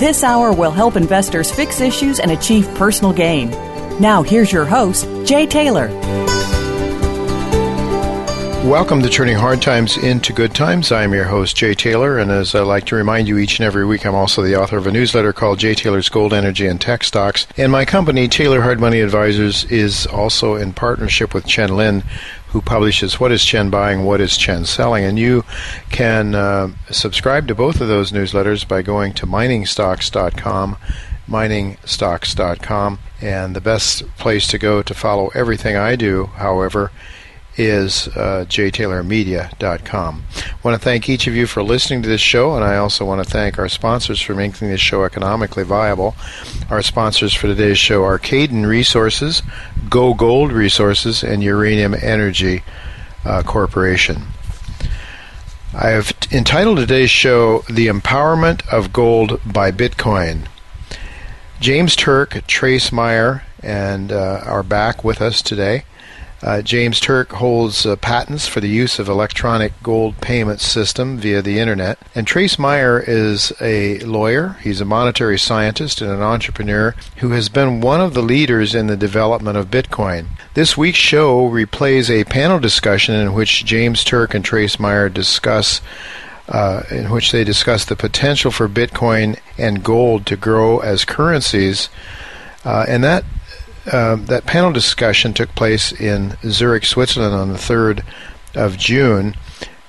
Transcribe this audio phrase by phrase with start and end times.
[0.00, 3.50] This hour will help investors fix issues and achieve personal gain.
[4.00, 5.88] Now, here's your host, Jay Taylor.
[8.64, 10.90] Welcome to Turning Hard Times into Good Times.
[10.90, 13.84] I'm your host, Jay Taylor, and as I like to remind you each and every
[13.84, 17.04] week, I'm also the author of a newsletter called Jay Taylor's Gold, Energy, and Tech
[17.04, 17.46] Stocks.
[17.58, 22.04] And my company, Taylor Hard Money Advisors, is also in partnership with Chen Lin,
[22.50, 25.04] who publishes What is Chen Buying, What is Chen Selling.
[25.04, 25.44] And you
[25.90, 30.76] can uh, subscribe to both of those newsletters by going to miningstocks.com
[31.30, 32.98] miningstocks.com.
[33.20, 36.90] And the best place to go to follow everything I do, however,
[37.60, 40.22] is uh, jtaylormedia.com.
[40.34, 43.04] I want to thank each of you for listening to this show, and I also
[43.04, 46.16] want to thank our sponsors for making this show economically viable.
[46.70, 49.42] Our sponsors for today's show are Cayden Resources,
[49.88, 52.62] Go Gold Resources, and Uranium Energy
[53.24, 54.22] uh, Corporation.
[55.72, 60.46] I have entitled today's show The Empowerment of Gold by Bitcoin.
[61.60, 65.84] James Turk, Trace Mayer, and uh, are back with us today.
[66.42, 71.42] Uh, James Turk holds uh, patents for the use of electronic gold payment system via
[71.42, 71.98] the internet.
[72.14, 74.56] And Trace Mayer is a lawyer.
[74.62, 78.86] He's a monetary scientist and an entrepreneur who has been one of the leaders in
[78.86, 80.28] the development of Bitcoin.
[80.54, 85.82] This week's show replays a panel discussion in which James Turk and Trace Mayer discuss
[86.48, 91.88] uh, in which they discuss the potential for Bitcoin and gold to grow as currencies.
[92.64, 93.24] Uh, and that
[93.92, 98.04] um, that panel discussion took place in Zurich, Switzerland on the 3rd
[98.54, 99.36] of June.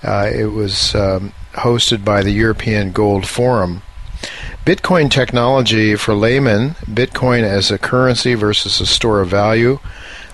[0.03, 3.81] Uh, it was um, hosted by the European Gold Forum.
[4.65, 9.79] Bitcoin technology for laymen, Bitcoin as a currency versus a store of value,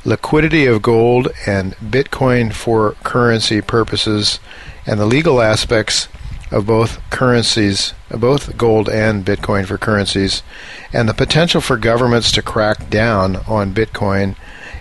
[0.03, 4.39] liquidity of gold, and Bitcoin for currency purposes,
[4.85, 6.07] and the legal aspects
[6.51, 10.43] of both currencies, both gold and Bitcoin for currencies,
[10.93, 14.35] and the potential for governments to crack down on Bitcoin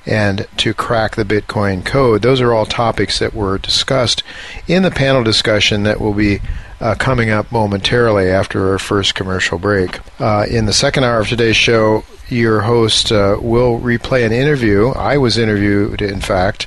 [0.07, 2.23] and to crack the Bitcoin code.
[2.23, 4.23] Those are all topics that were discussed
[4.69, 6.41] in the panel discussion that will be
[6.81, 9.99] uh, coming up momentarily after our first commercial break.
[10.21, 14.91] Uh, in the second hour of today's show, your host uh, will replay an interview.
[14.91, 16.67] I was interviewed, in fact,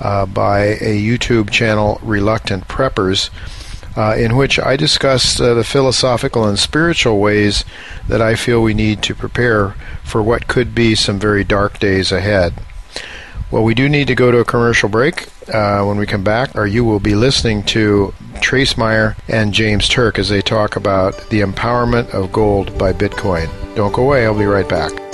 [0.00, 3.30] uh, by a YouTube channel, Reluctant Preppers
[3.96, 7.64] uh, in which I discuss uh, the philosophical and spiritual ways
[8.08, 12.12] that I feel we need to prepare for what could be some very dark days
[12.12, 12.54] ahead.
[13.50, 15.28] Well, we do need to go to a commercial break.
[15.52, 19.90] Uh, when we come back, or you will be listening to Trace Mayer and James
[19.90, 23.50] Turk as they talk about the empowerment of gold by Bitcoin.
[23.74, 25.13] Don't go away, I'll be right back.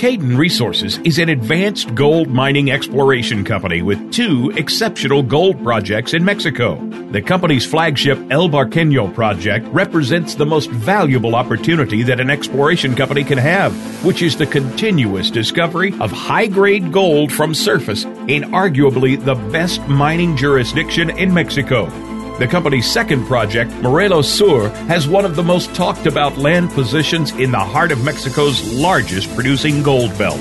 [0.00, 6.24] Cayden Resources is an advanced gold mining exploration company with two exceptional gold projects in
[6.24, 6.76] Mexico.
[7.10, 13.24] The company's flagship El Barqueño project represents the most valuable opportunity that an exploration company
[13.24, 19.22] can have, which is the continuous discovery of high grade gold from surface in arguably
[19.22, 22.09] the best mining jurisdiction in Mexico.
[22.40, 27.32] The company's second project, Morelos Sur, has one of the most talked about land positions
[27.32, 30.40] in the heart of Mexico's largest producing gold belt.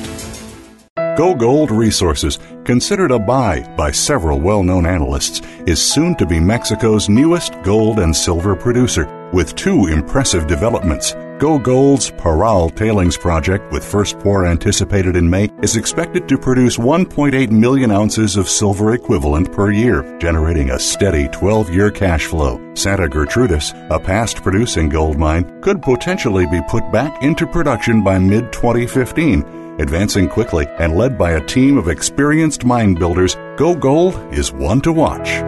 [1.17, 6.39] Go Gold Resources, considered a buy by several well known analysts, is soon to be
[6.39, 11.13] Mexico's newest gold and silver producer with two impressive developments.
[11.39, 16.75] Go Gold's Parral Tailings Project, with first pour anticipated in May, is expected to produce
[16.75, 22.59] 1.8 million ounces of silver equivalent per year, generating a steady 12 year cash flow.
[22.75, 28.19] Santa Gertrudis, a past producing gold mine, could potentially be put back into production by
[28.19, 29.77] mid 2015.
[29.79, 34.81] Advancing quickly and led by a team of experienced mine builders, Go Gold is one
[34.81, 35.41] to watch.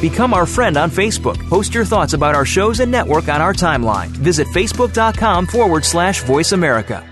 [0.00, 1.38] Become our friend on Facebook.
[1.48, 4.08] Post your thoughts about our shows and network on our timeline.
[4.08, 7.04] Visit facebook.com forward slash voice America.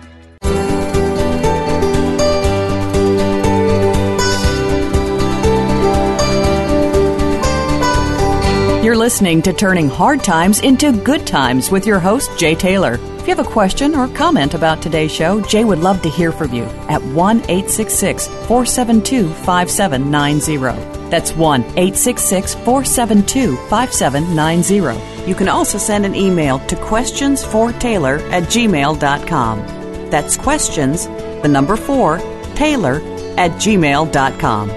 [8.84, 12.98] You're listening to Turning Hard Times into Good Times with your host, Jay Taylor.
[13.16, 16.30] If you have a question or comment about today's show, Jay would love to hear
[16.30, 21.03] from you at 1 866 472 5790.
[21.14, 25.28] That's 1 866 472 5790.
[25.30, 30.10] You can also send an email to questionsfortaylor at gmail.com.
[30.10, 32.18] That's questions, the number 4,
[32.56, 32.96] Taylor
[33.38, 34.68] at gmail.com.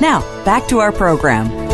[0.00, 1.69] Now, back to our program.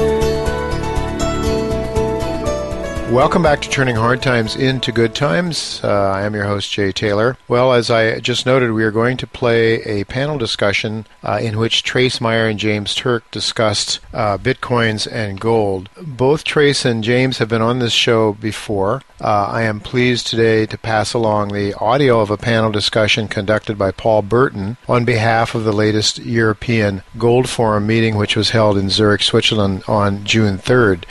[3.11, 5.81] Welcome back to Turning Hard Times into Good Times.
[5.83, 7.39] Uh, I am your host, Jay Taylor.
[7.47, 11.57] Well, as I just noted, we are going to play a panel discussion uh, in
[11.57, 15.89] which Trace Mayer and James Turk discussed uh, bitcoins and gold.
[16.03, 19.03] Both Trace and James have been on this show before.
[19.21, 23.79] Uh, I am pleased today to pass along the audio of a panel discussion conducted
[23.79, 28.77] by Paul Burton on behalf of the latest European Gold Forum meeting, which was held
[28.77, 31.05] in Zurich, Switzerland on June 3rd.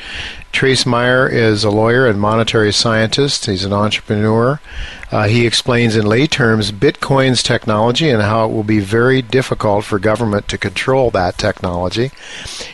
[0.56, 3.46] Trace Mayer is a lawyer and monetary scientist.
[3.46, 4.62] He's an entrepreneur.
[5.12, 9.84] Uh, he explains in lay terms Bitcoin's technology and how it will be very difficult
[9.84, 12.10] for government to control that technology.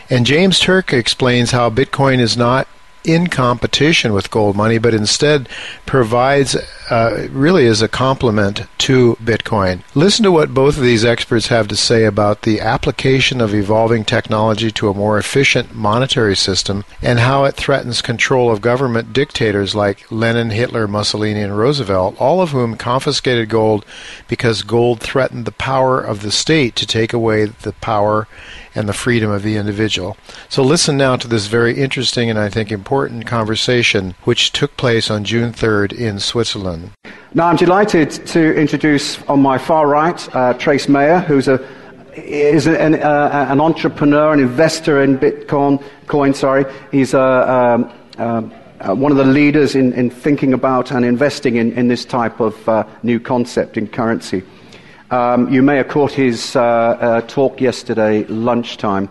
[0.08, 2.68] And James Turk explains how Bitcoin is not
[3.04, 5.48] in competition with gold money, but instead
[5.86, 6.56] provides
[6.90, 9.82] uh, really as a complement to Bitcoin.
[9.94, 14.04] Listen to what both of these experts have to say about the application of evolving
[14.04, 19.74] technology to a more efficient monetary system and how it threatens control of government dictators
[19.74, 23.84] like Lenin, Hitler, Mussolini, and Roosevelt, all of whom confiscated gold
[24.28, 28.28] because gold threatened the power of the state to take away the power
[28.74, 30.16] and the freedom of the individual.
[30.48, 35.10] So listen now to this very interesting and I think important conversation which took place
[35.10, 36.90] on June 3rd in Switzerland.
[37.34, 41.64] Now I'm delighted to introduce on my far right uh, Trace Mayer, who's a
[42.14, 45.82] is an, uh, an, entrepreneur, an investor in Bitcoin.
[46.06, 50.90] Coin, sorry, he's a, um, um, uh, one of the leaders in, in, thinking about
[50.90, 54.42] and investing in, in this type of uh, new concept in currency.
[55.12, 59.10] Um, you may have caught his uh, uh, talk yesterday, lunchtime.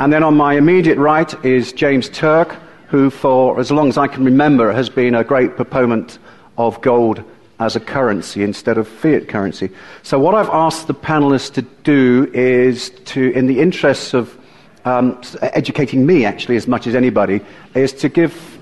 [0.00, 2.56] And then on my immediate right is James Turk,
[2.88, 6.18] who, for as long as I can remember, has been a great proponent
[6.58, 7.22] of gold
[7.60, 9.70] as a currency instead of fiat currency.
[10.02, 14.36] So, what I've asked the panelists to do is to, in the interests of
[14.84, 17.40] um, educating me actually as much as anybody,
[17.76, 18.58] is to give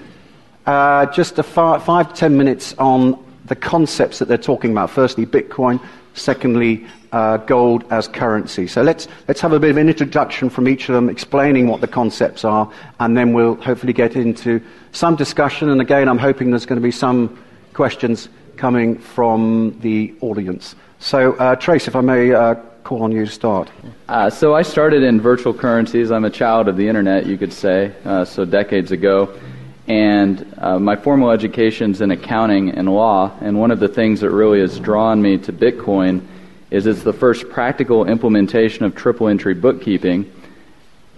[0.66, 4.90] uh, just a five, five to ten minutes on the concepts that they're talking about.
[4.90, 5.80] Firstly, Bitcoin.
[6.14, 8.66] Secondly, uh, gold as currency.
[8.66, 11.80] So let's, let's have a bit of an introduction from each of them, explaining what
[11.80, 14.60] the concepts are, and then we'll hopefully get into
[14.92, 15.70] some discussion.
[15.70, 17.38] And again, I'm hoping there's going to be some
[17.72, 20.74] questions coming from the audience.
[20.98, 23.70] So, uh, Trace, if I may uh, call on you to start.
[24.08, 26.10] Uh, so, I started in virtual currencies.
[26.10, 29.34] I'm a child of the internet, you could say, uh, so decades ago.
[29.86, 34.30] And uh, my formal education's in accounting and law, and one of the things that
[34.30, 36.26] really has drawn me to Bitcoin
[36.70, 40.32] is it's the first practical implementation of triple entry bookkeeping,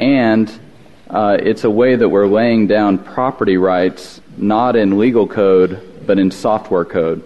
[0.01, 0.53] and
[1.09, 6.19] uh, it's a way that we're laying down property rights not in legal code but
[6.19, 7.23] in software code,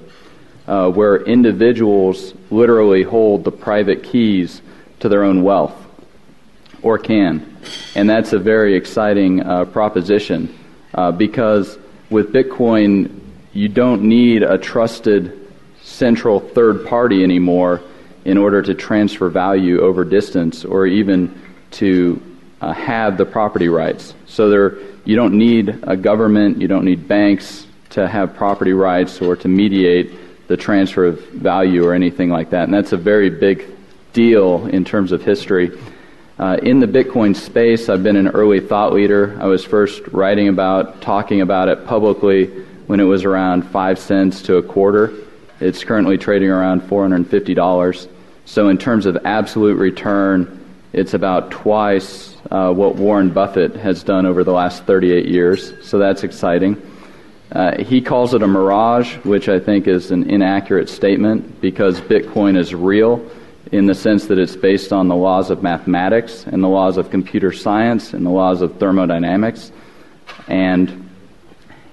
[0.66, 4.60] uh, where individuals literally hold the private keys
[5.00, 5.74] to their own wealth,
[6.82, 7.56] or can.
[7.94, 10.54] And that's a very exciting uh, proposition
[10.94, 11.78] uh, because
[12.10, 13.20] with Bitcoin,
[13.52, 15.36] you don't need a trusted
[15.82, 17.80] central third party anymore
[18.24, 22.20] in order to transfer value over distance or even to
[22.60, 24.14] uh, have the property rights.
[24.26, 29.20] So there, you don't need a government, you don't need banks to have property rights
[29.20, 30.12] or to mediate
[30.48, 32.64] the transfer of value or anything like that.
[32.64, 33.66] And that's a very big
[34.12, 35.70] deal in terms of history.
[36.40, 39.36] Uh, in the Bitcoin space, I've been an early thought leader.
[39.42, 42.46] I was first writing about, talking about it publicly
[42.86, 45.12] when it was around five cents to a quarter.
[45.60, 48.08] It's currently trading around $450.
[48.46, 50.58] So, in terms of absolute return,
[50.94, 55.74] it's about twice uh, what Warren Buffett has done over the last 38 years.
[55.86, 56.80] So, that's exciting.
[57.52, 62.56] Uh, he calls it a mirage, which I think is an inaccurate statement because Bitcoin
[62.56, 63.30] is real
[63.72, 67.10] in the sense that it's based on the laws of mathematics and the laws of
[67.10, 69.70] computer science and the laws of thermodynamics.
[70.48, 71.08] And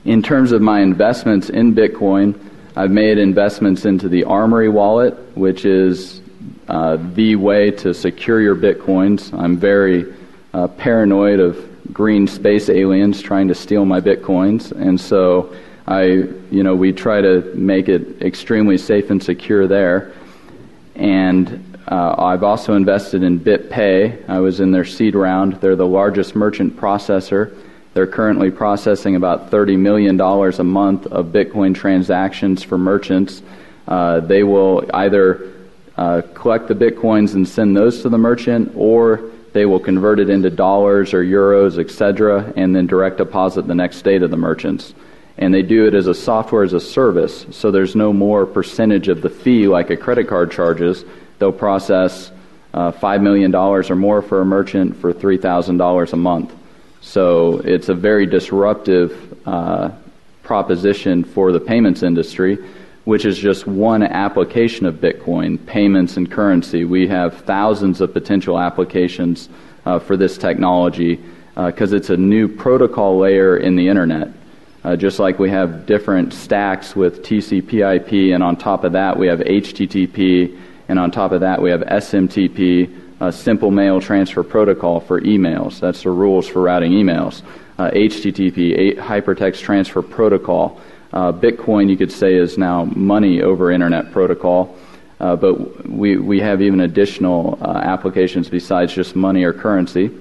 [0.05, 2.39] in terms of my investments in Bitcoin,
[2.75, 6.21] I've made investments into the Armory wallet, which is
[6.67, 9.37] uh, the way to secure your Bitcoins.
[9.37, 10.13] I'm very
[10.53, 11.57] uh, paranoid of
[11.93, 15.55] green space aliens trying to steal my bitcoins, and so
[15.87, 16.03] I,
[16.51, 20.13] you know, we try to make it extremely safe and secure there.
[20.97, 24.27] And uh, I've also invested in BitPay.
[24.27, 25.53] I was in their seed round.
[25.53, 27.55] They're the largest merchant processor.
[27.93, 33.41] They're currently processing about $30 million a month of Bitcoin transactions for merchants.
[33.87, 35.53] Uh, they will either
[35.97, 40.29] uh, collect the Bitcoins and send those to the merchant, or they will convert it
[40.29, 44.93] into dollars or euros, etc., and then direct deposit the next day to the merchants.
[45.37, 49.07] And they do it as a software as a service, so there's no more percentage
[49.07, 51.05] of the fee like a credit card charges.
[51.37, 52.31] They'll process
[52.73, 56.53] uh, $5 million or more for a merchant for $3,000 a month.
[57.01, 59.91] So it's a very disruptive uh,
[60.43, 62.57] proposition for the payments industry
[63.07, 66.83] which is just one application of Bitcoin, payments and currency.
[66.83, 69.47] We have thousands of potential applications
[69.85, 71.17] uh, for this technology
[71.55, 74.27] because uh, it's a new protocol layer in the internet.
[74.83, 79.27] Uh, just like we have different stacks with TCP/IP, and on top of that we
[79.27, 80.57] have HTTP,
[80.87, 85.79] and on top of that we have SMTP, a simple mail transfer protocol for emails.
[85.79, 87.41] That's the rules for routing emails.
[87.79, 90.81] HTTP, uh, hypertext transfer protocol.
[91.13, 94.75] Uh, Bitcoin, you could say, is now money over Internet protocol.
[95.19, 100.11] Uh, but we, we have even additional uh, applications besides just money or currency.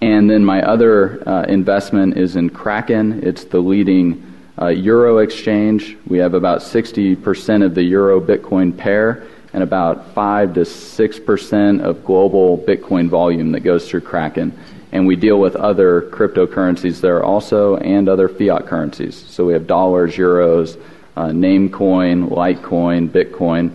[0.00, 3.22] And then my other uh, investment is in Kraken.
[3.22, 5.96] It's the leading uh, euro exchange.
[6.06, 12.04] We have about 60% of the euro Bitcoin pair and about 5 to 6% of
[12.04, 14.56] global Bitcoin volume that goes through Kraken
[14.92, 19.16] and we deal with other cryptocurrencies there also and other fiat currencies.
[19.16, 20.80] So we have dollars, euros,
[21.16, 23.72] uh, Namecoin, Litecoin, Bitcoin.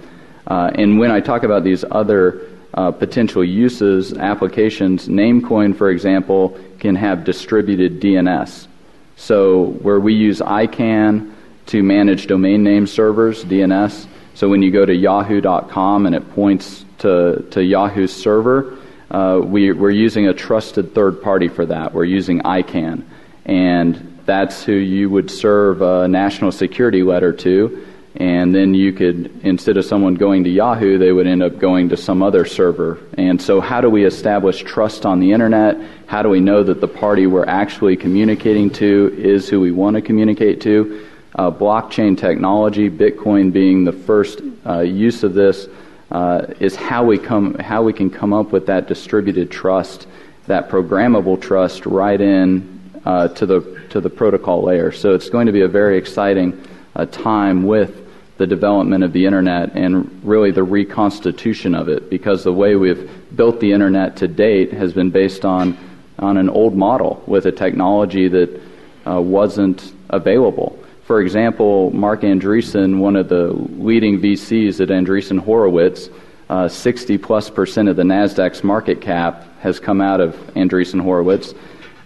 [0.47, 6.59] Uh, and when I talk about these other uh, potential uses, applications, Namecoin, for example,
[6.79, 8.67] can have distributed DNS.
[9.15, 11.33] So where we use ICANN
[11.67, 14.07] to manage domain name servers, DNS.
[14.33, 18.77] So when you go to yahoo.com and it points to, to Yahoo's server,
[19.09, 21.93] uh, we, are using a trusted third party for that.
[21.93, 23.03] We're using ICANN.
[23.45, 27.87] And that's who you would serve a national security letter to.
[28.17, 31.89] And then you could, instead of someone going to Yahoo, they would end up going
[31.89, 32.99] to some other server.
[33.17, 35.77] And so, how do we establish trust on the internet?
[36.07, 39.95] How do we know that the party we're actually communicating to is who we want
[39.95, 41.05] to communicate to?
[41.35, 45.67] Uh, blockchain technology, Bitcoin being the first uh, use of this,
[46.11, 50.07] uh, is how we come how we can come up with that distributed trust,
[50.47, 54.93] that programmable trust right in uh, to the to the protocol layer.
[54.93, 58.04] So it's going to be a very exciting uh, time with
[58.37, 63.09] the development of the internet and really the reconstitution of it because the way we've
[63.35, 65.77] built the internet to date has been based on
[66.19, 68.61] on an old model with a technology that
[69.05, 70.79] uh, wasn't available.
[71.05, 76.09] For example, Marc Andreessen, one of the leading VCs at Andreessen Horowitz,
[76.49, 81.53] uh, 60 plus percent of the Nasdaq's market cap has come out of Andreessen Horowitz.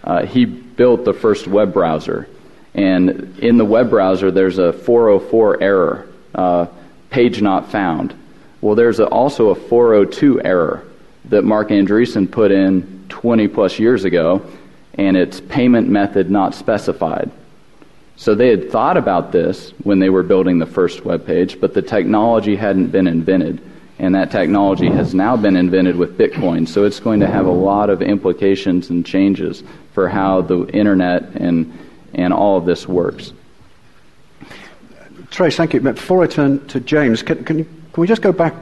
[0.04, 2.28] Uh, he built the first web browser,
[2.74, 6.66] and in the web browser there's a 404 error, uh,
[7.10, 8.14] page not found.
[8.60, 10.84] Well, there's a, also a 402 error
[11.26, 14.42] that Marc Andreessen put in 20 plus years ago,
[14.94, 17.30] and it's payment method not specified.
[18.16, 21.72] So they had thought about this when they were building the first web page, but
[21.72, 23.62] the technology hadn't been invented.
[23.98, 26.66] And that technology has now been invented with Bitcoin.
[26.66, 31.22] So it's going to have a lot of implications and changes for how the internet
[31.36, 31.78] and,
[32.14, 33.32] and all of this works.
[35.30, 35.80] Trace, thank you.
[35.80, 38.54] Before I turn to James, can, can, can we just go back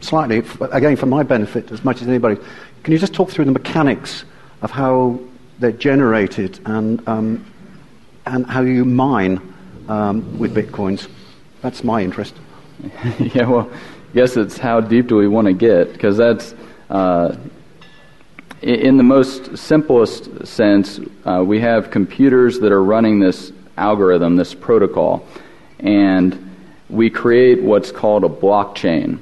[0.00, 2.40] slightly, again, for my benefit as much as anybody?
[2.82, 4.24] Can you just talk through the mechanics
[4.62, 5.18] of how
[5.58, 7.44] they're generated and um,
[8.26, 9.40] and how you mine
[9.88, 11.08] um, with bitcoins.
[11.62, 12.34] That's my interest.
[13.18, 16.54] yeah, well, I guess it's how deep do we want to get because that's
[16.90, 17.36] uh,
[18.62, 24.54] in the most simplest sense, uh, we have computers that are running this algorithm, this
[24.54, 25.26] protocol,
[25.80, 26.56] and
[26.88, 29.18] we create what's called a blockchain.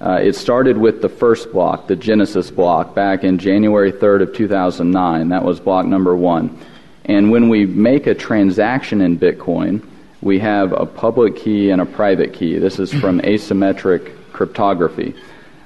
[0.00, 4.34] Uh, it started with the first block, the Genesis block, back in January 3rd of
[4.34, 5.28] 2009.
[5.30, 6.58] That was block number one.
[7.06, 9.82] And when we make a transaction in Bitcoin,
[10.20, 12.58] we have a public key and a private key.
[12.58, 15.14] This is from asymmetric cryptography.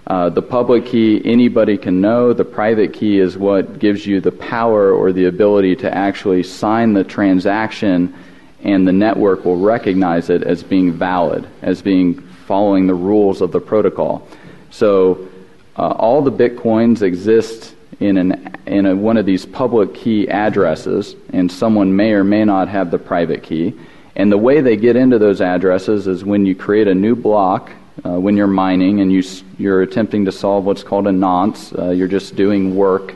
[0.07, 2.33] Uh, the public key anybody can know.
[2.33, 6.93] The private key is what gives you the power or the ability to actually sign
[6.93, 8.15] the transaction,
[8.63, 13.53] and the network will recognize it as being valid, as being following the rules of
[13.53, 14.27] the protocol.
[14.71, 15.29] So
[15.77, 21.17] uh, all the bitcoins exist in an in a, one of these public key addresses,
[21.33, 23.75] and someone may or may not have the private key.
[24.17, 27.71] And the way they get into those addresses is when you create a new block,
[28.05, 29.23] uh, when you're mining and you,
[29.59, 31.73] you're attempting to solve what's called a nonce.
[31.73, 33.15] Uh, you're just doing work,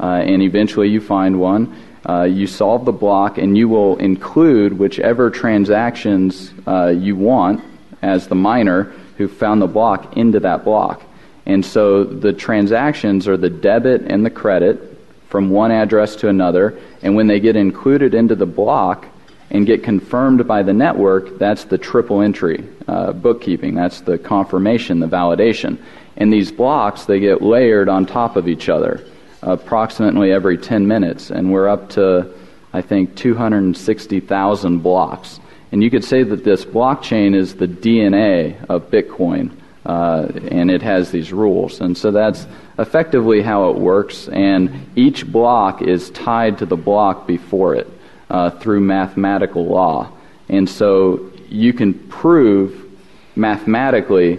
[0.00, 1.74] uh, and eventually you find one.
[2.08, 7.62] Uh, you solve the block, and you will include whichever transactions uh, you want
[8.02, 11.02] as the miner who found the block into that block.
[11.46, 16.78] And so the transactions are the debit and the credit from one address to another,
[17.02, 19.06] and when they get included into the block,
[19.52, 23.74] and get confirmed by the network, that's the triple entry uh, bookkeeping.
[23.74, 25.78] That's the confirmation, the validation.
[26.16, 29.04] And these blocks, they get layered on top of each other
[29.42, 31.30] approximately every 10 minutes.
[31.30, 32.32] And we're up to,
[32.72, 35.40] I think, 260,000 blocks.
[35.72, 39.56] And you could say that this blockchain is the DNA of Bitcoin.
[39.84, 41.80] Uh, and it has these rules.
[41.80, 42.46] And so that's
[42.78, 44.28] effectively how it works.
[44.28, 47.90] And each block is tied to the block before it
[48.30, 50.12] uh, through mathematical law.
[50.48, 52.90] And so you can prove
[53.34, 54.38] mathematically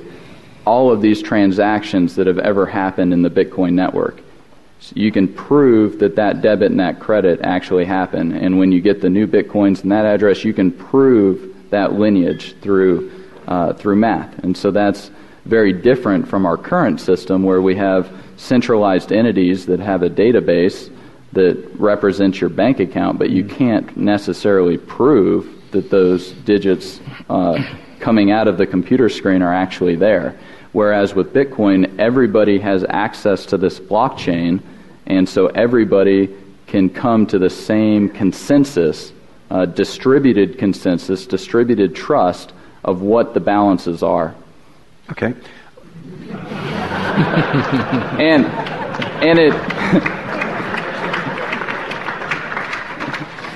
[0.66, 4.23] all of these transactions that have ever happened in the Bitcoin network.
[4.84, 8.34] So you can prove that that debit and that credit actually happened.
[8.34, 12.54] And when you get the new Bitcoins and that address, you can prove that lineage
[12.60, 13.10] through,
[13.48, 14.40] uh, through math.
[14.40, 15.10] And so that's
[15.46, 20.94] very different from our current system where we have centralized entities that have a database
[21.32, 27.58] that represents your bank account, but you can't necessarily prove that those digits uh,
[28.02, 30.38] coming out of the computer screen are actually there.
[30.74, 34.62] Whereas with Bitcoin, everybody has access to this blockchain,
[35.16, 36.30] and so everybody
[36.68, 39.14] can come to the same consensus,
[39.52, 44.36] uh, distributed consensus, distributed trust of what the balances are.
[45.12, 45.34] Okay.
[48.20, 48.46] and
[49.22, 49.54] and it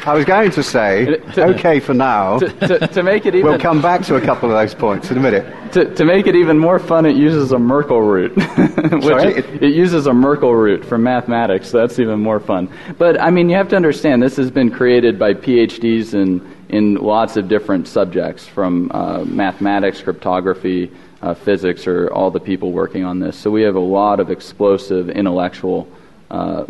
[0.07, 2.39] I was going to say, okay for now.
[2.39, 5.11] To, to, to, make it even, we'll come back to a couple of those points
[5.11, 5.53] in a minute.
[5.67, 8.33] To, to make it even more fun, it uses a Merkle root.
[8.39, 9.33] Sorry?
[9.33, 12.69] It, it, uses a Merkle root from mathematics, so that's even more fun.
[12.97, 16.39] But I mean, you have to understand this has been created by PhDs in
[16.69, 20.89] in lots of different subjects, from uh, mathematics, cryptography,
[21.21, 23.37] uh, physics, or all the people working on this.
[23.37, 25.87] So we have a lot of explosive intellectual.
[26.31, 26.65] Uh,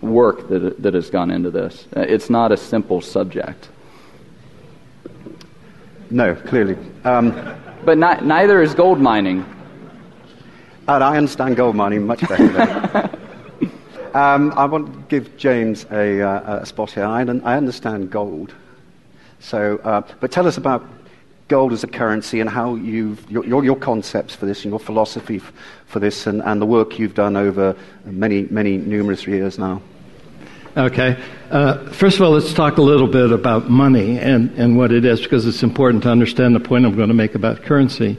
[0.00, 1.86] work that, that has gone into this.
[1.96, 3.68] Uh, it's not a simple subject.
[6.10, 6.76] No, clearly.
[7.04, 7.32] Um,
[7.84, 9.44] but not, neither is gold mining.
[10.88, 13.10] And I understand gold mining much better.
[14.14, 17.04] um, I want to give James a, uh, a spot here.
[17.04, 18.54] I, I, understand gold.
[19.40, 20.86] So, uh, but tell us about
[21.48, 24.80] gold as a currency and how you've, your, your, your concepts for this and your
[24.80, 25.52] philosophy f-
[25.86, 29.80] for this and, and the work you've done over many, many numerous years now.
[30.76, 31.22] Okay.
[31.50, 35.04] Uh, first of all, let's talk a little bit about money and, and what it
[35.04, 38.18] is because it's important to understand the point I'm going to make about currency.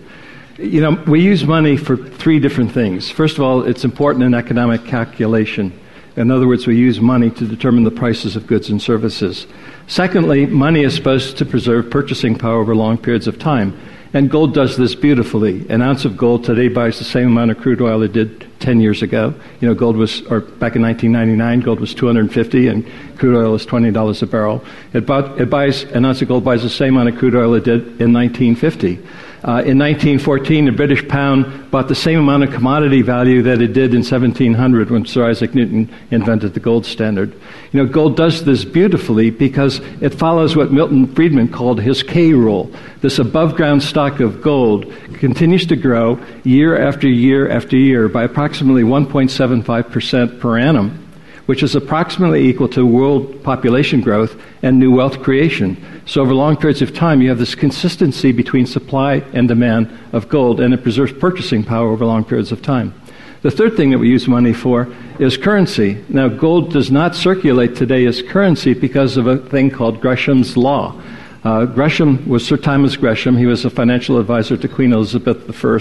[0.58, 3.12] You know, we use money for three different things.
[3.12, 5.78] First of all, it's important in economic calculation.
[6.18, 9.46] In other words, we use money to determine the prices of goods and services.
[9.86, 13.80] Secondly, money is supposed to preserve purchasing power over long periods of time.
[14.14, 15.70] And gold does this beautifully.
[15.70, 18.82] An ounce of gold today buys the same amount of crude oil it did 10
[18.82, 19.32] years ago.
[19.62, 23.68] You know, gold was, or back in 1999, gold was 250 and crude oil is
[23.68, 24.66] $20 a barrel.
[24.94, 27.54] It, bought, it buys, an ounce of gold buys the same amount of crude oil
[27.54, 29.00] it did in 1950.
[29.48, 33.72] Uh, in 1914, the British pound bought the same amount of commodity value that it
[33.72, 37.32] did in 1700 when Sir Isaac Newton invented the gold standard.
[37.72, 42.34] You know, gold does this beautifully because it follows what Milton Friedman called his K
[42.34, 42.70] rule.
[43.00, 48.26] This above ground stock of gold continues to grow year after year after year by
[48.26, 51.07] approximately 1.75% per annum
[51.48, 55.76] which is approximately equal to world population growth and new wealth creation.
[56.06, 60.30] So, over long periods of time, you have this consistency between supply and demand of
[60.30, 62.94] gold, and it preserves purchasing power over long periods of time.
[63.42, 64.88] The third thing that we use money for
[65.20, 66.04] is currency.
[66.10, 71.00] Now, gold does not circulate today as currency because of a thing called Gresham's Law.
[71.44, 73.38] Uh, Gresham was Sir Thomas Gresham.
[73.38, 75.80] He was a financial advisor to Queen Elizabeth I.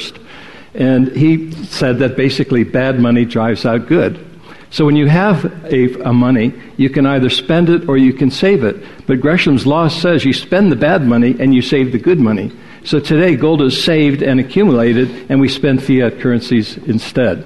[0.74, 4.25] And he said that basically bad money drives out good.
[4.70, 8.30] So when you have a, a, money, you can either spend it or you can
[8.30, 8.76] save it.
[9.06, 12.50] But Gresham's law says you spend the bad money and you save the good money.
[12.84, 17.44] So today, gold is saved and accumulated, and we spend fiat currencies instead.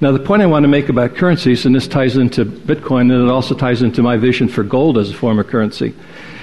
[0.00, 3.28] Now, the point I want to make about currencies, and this ties into Bitcoin, and
[3.28, 5.94] it also ties into my vision for gold as a form of currency.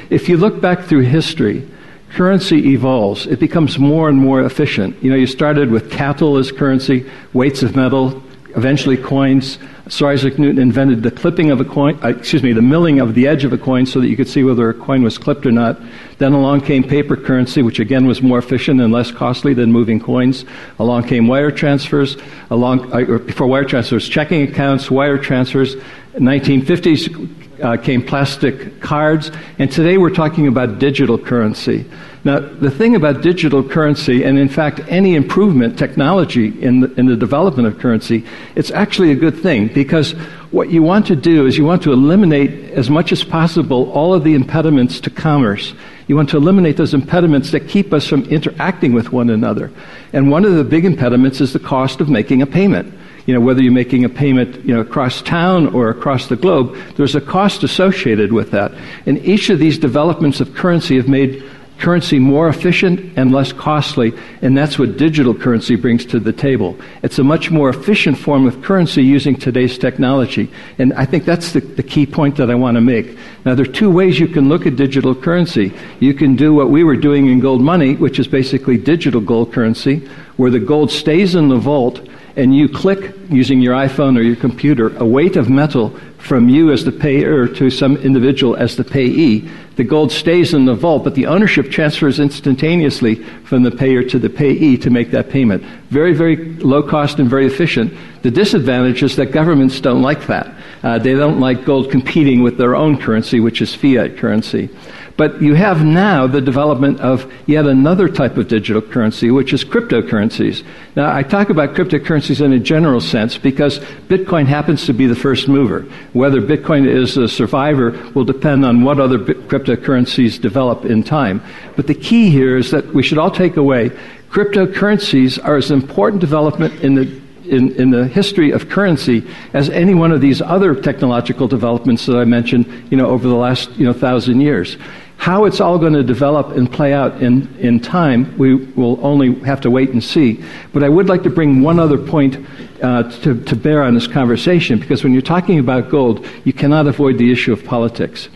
[0.10, 1.68] If you look back through history,
[2.12, 3.28] currency evolves.
[3.28, 5.02] It becomes more and more efficient.
[5.04, 8.24] You know, you started with cattle as currency, weights of metal,
[8.58, 9.60] eventually coins.
[9.88, 13.14] Sir Isaac Newton invented the clipping of a coin, uh, excuse me, the milling of
[13.14, 15.46] the edge of a coin so that you could see whether a coin was clipped
[15.46, 15.80] or not.
[16.18, 20.00] Then along came paper currency, which again was more efficient and less costly than moving
[20.00, 20.44] coins.
[20.80, 22.18] Along came wire transfers,
[22.50, 25.76] along, uh, before wire transfers, checking accounts, wire transfers.
[26.16, 31.86] 1950s uh, came plastic cards, and today we're talking about digital currency.
[32.28, 37.06] Now, the thing about digital currency, and in fact any improvement technology in the, in
[37.06, 40.12] the development of currency, it's actually a good thing because
[40.52, 44.14] what you want to do is you want to eliminate as much as possible all
[44.14, 45.74] of the impediments to commerce.
[46.08, 49.72] You want to eliminate those impediments that keep us from interacting with one another.
[50.12, 52.94] And one of the big impediments is the cost of making a payment
[53.28, 56.78] you know, whether you're making a payment, you know, across town or across the globe,
[56.96, 58.72] there's a cost associated with that.
[59.06, 61.44] And each of these developments of currency have made
[61.80, 66.78] currency more efficient and less costly, and that's what digital currency brings to the table.
[67.04, 70.52] It's a much more efficient form of currency using today's technology.
[70.78, 73.18] And I think that's the, the, key point that I want to make.
[73.46, 75.74] Now, there are two ways you can look at digital currency.
[76.00, 79.54] You can do what we were doing in gold money, which is basically digital gold
[79.54, 82.02] currency, where the gold stays in the vault
[82.38, 86.72] and you click using your iPhone or your computer a weight of metal from you
[86.72, 91.04] as the payer to some individual as the payee, the gold stays in the vault,
[91.04, 95.64] but the ownership transfers instantaneously from the payer to the payee to make that payment.
[95.90, 97.94] Very, very low cost and very efficient.
[98.24, 100.54] The disadvantage is that governments don't like that.
[100.84, 104.70] Uh, they don't like gold competing with their own currency, which is fiat currency.
[105.18, 109.66] But you have now the development of yet another type of digital currency, which is
[109.66, 110.64] cryptocurrencies.
[110.96, 115.16] Now, I talk about cryptocurrencies in a general sense because Bitcoin happens to be the
[115.16, 115.82] first mover.
[116.14, 121.42] Whether Bitcoin is a survivor will depend on what other cryptocurrencies develop in time.
[121.76, 123.92] But the key here is that we should all take away
[124.30, 129.94] cryptocurrencies are as important development in the in, in the history of currency as any
[129.94, 133.86] one of these other technological developments that I mentioned, you know, over the last, you
[133.86, 134.78] know, thousand years.
[135.18, 139.34] How it's all going to develop and play out in, in time, we will only
[139.42, 140.44] have to wait and see.
[140.74, 142.38] But I would like to bring one other point
[142.82, 146.88] uh, to, to bear on this conversation, because when you're talking about gold, you cannot
[146.88, 148.30] avoid the issue of politics.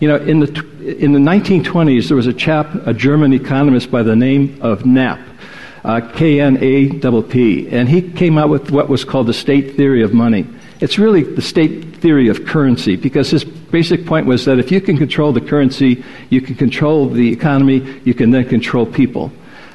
[0.00, 0.46] You know, in the,
[0.98, 5.20] in the 1920s, there was a chap, a German economist by the name of Knapp,
[5.84, 10.46] uh, K-N-A-P-P, and he came out with what was called the state theory of money.
[10.80, 14.80] It's really the state theory of currency because his basic point was that if you
[14.80, 19.32] can control the currency, you can control the economy, you can then control people.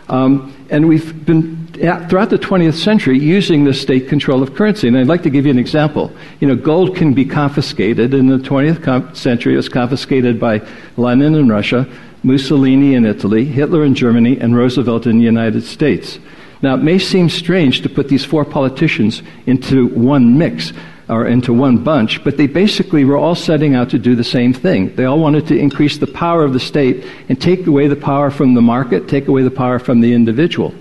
[0.10, 4.88] Um, and we've been throughout the 20th century using the state control of currency.
[4.88, 6.12] And I'd like to give you an example.
[6.40, 8.14] You know, gold can be confiscated.
[8.14, 10.62] In the 20th century, it was confiscated by
[10.98, 11.88] Lenin in Russia,
[12.24, 16.20] Mussolini in Italy, Hitler in Germany, and Roosevelt in the United States.
[16.62, 20.74] Now, it may seem strange to put these four politicians into one mix,
[21.12, 24.54] or into one bunch, but they basically were all setting out to do the same
[24.54, 24.96] thing.
[24.96, 28.32] They all wanted to increase the power of the state and take away the power
[28.32, 30.74] from the market, take away the power from the individual.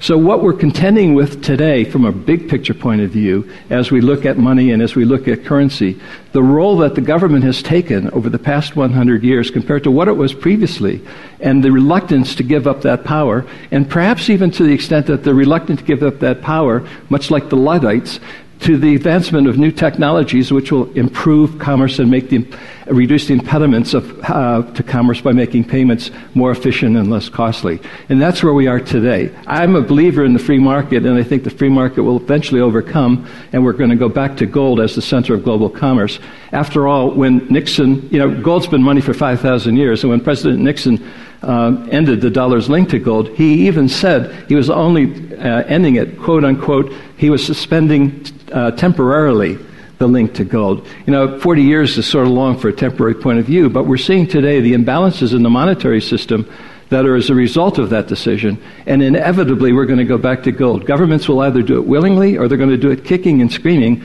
[0.00, 4.00] So, what we're contending with today, from a big picture point of view, as we
[4.00, 6.00] look at money and as we look at currency,
[6.32, 10.08] the role that the government has taken over the past 100 years compared to what
[10.08, 11.00] it was previously,
[11.40, 15.22] and the reluctance to give up that power, and perhaps even to the extent that
[15.22, 18.18] they're reluctant to give up that power, much like the Luddites,
[18.60, 22.46] to the advancement of new technologies which will improve commerce and make the,
[22.86, 27.80] reduce the impediments of, uh, to commerce by making payments more efficient and less costly.
[28.08, 29.34] And that's where we are today.
[29.46, 32.60] I'm a believer in the free market, and I think the free market will eventually
[32.60, 36.18] overcome, and we're going to go back to gold as the center of global commerce.
[36.52, 40.60] After all, when Nixon, you know, gold's been money for 5,000 years, and when President
[40.60, 41.02] Nixon
[41.42, 45.96] uh, ended the dollar's link to gold, he even said he was only uh, ending
[45.96, 49.58] it, quote unquote, he was suspending uh, temporarily
[49.98, 50.86] the link to gold.
[51.06, 53.84] You know, 40 years is sort of long for a temporary point of view, but
[53.84, 56.50] we're seeing today the imbalances in the monetary system
[56.90, 58.62] that are as a result of that decision.
[58.86, 60.86] And inevitably, we're going to go back to gold.
[60.86, 64.04] Governments will either do it willingly or they're going to do it kicking and screaming,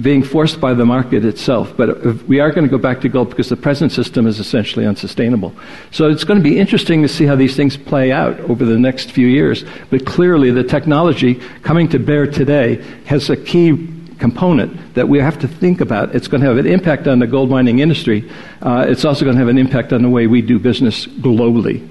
[0.00, 1.76] being forced by the market itself.
[1.76, 4.86] But we are going to go back to gold because the present system is essentially
[4.86, 5.54] unsustainable.
[5.90, 8.78] So it's going to be interesting to see how these things play out over the
[8.78, 9.64] next few years.
[9.90, 15.38] But clearly, the technology coming to bear today has a key component that we have
[15.40, 16.14] to think about.
[16.14, 18.30] It's going to have an impact on the gold mining industry.
[18.62, 21.88] Uh, it's also going to have an impact on the way we do business globally.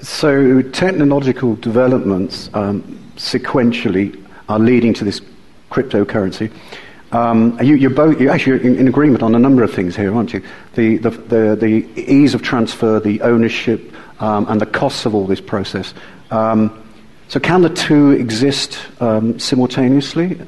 [0.00, 2.82] So, technological developments um,
[3.16, 5.22] sequentially are leading to this
[5.70, 6.52] cryptocurrency.
[7.12, 10.14] Um, you, are both, you're actually in, in, agreement on a number of things here,
[10.14, 10.42] aren't you?
[10.74, 15.26] The, the, the, the ease of transfer, the ownership, um, and the costs of all
[15.26, 15.94] this process.
[16.30, 16.83] Um,
[17.28, 20.38] so, can the two exist um, simultaneously?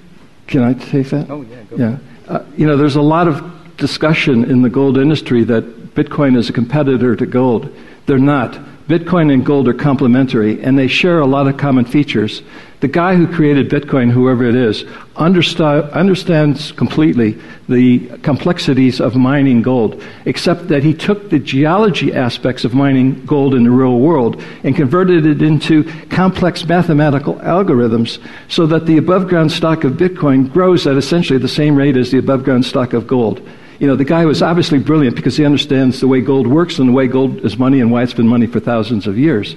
[0.47, 1.31] Can I take that?
[1.31, 1.99] Oh, yeah, yeah.
[2.29, 6.49] Uh, you know, there's a lot of discussion in the gold industry that Bitcoin is
[6.49, 7.75] a competitor to gold.
[8.07, 8.53] They're not.
[8.89, 12.43] Bitcoin and gold are complementary, and they share a lot of common features.
[12.81, 14.85] The guy who created Bitcoin, whoever it is,
[15.17, 17.39] understands completely
[17.71, 23.55] the complexities of mining gold, except that he took the geology aspects of mining gold
[23.55, 29.27] in the real world and converted it into complex mathematical algorithms so that the above
[29.29, 32.93] ground stock of Bitcoin grows at essentially the same rate as the above ground stock
[32.93, 33.41] of gold
[33.79, 36.89] you know, the guy was obviously brilliant because he understands the way gold works and
[36.89, 39.55] the way gold is money and why it's been money for thousands of years.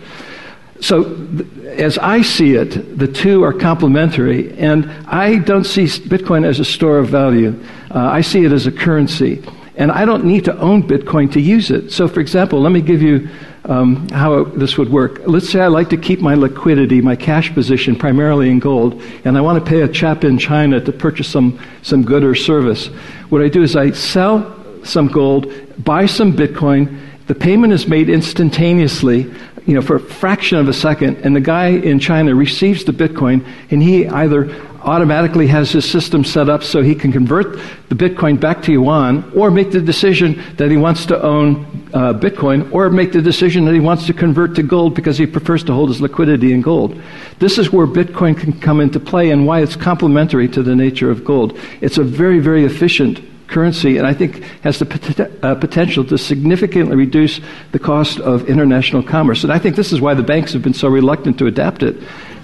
[0.81, 1.27] So,
[1.65, 6.65] as I see it, the two are complementary, and I don't see Bitcoin as a
[6.65, 7.61] store of value.
[7.93, 9.43] Uh, I see it as a currency,
[9.75, 11.91] and I don't need to own Bitcoin to use it.
[11.91, 13.29] So, for example, let me give you
[13.65, 15.21] um, how this would work.
[15.27, 19.37] Let's say I like to keep my liquidity, my cash position, primarily in gold, and
[19.37, 22.87] I want to pay a chap in China to purchase some, some good or service.
[23.29, 26.99] What I do is I sell some gold, buy some Bitcoin.
[27.27, 29.31] The payment is made instantaneously,
[29.69, 32.91] you know, for a fraction of a second, and the guy in China receives the
[32.91, 34.49] Bitcoin, and he either
[34.81, 37.53] automatically has his system set up so he can convert
[37.89, 42.13] the Bitcoin back to yuan, or make the decision that he wants to own uh,
[42.13, 45.63] Bitcoin, or make the decision that he wants to convert to gold because he prefers
[45.63, 46.99] to hold his liquidity in gold.
[47.37, 51.11] This is where Bitcoin can come into play and why it's complementary to the nature
[51.11, 51.59] of gold.
[51.79, 56.17] It's a very, very efficient currency, and I think has the pot- uh, potential to
[56.17, 59.43] significantly reduce the cost of international commerce.
[59.43, 61.97] And I think this is why the banks have been so reluctant to adapt it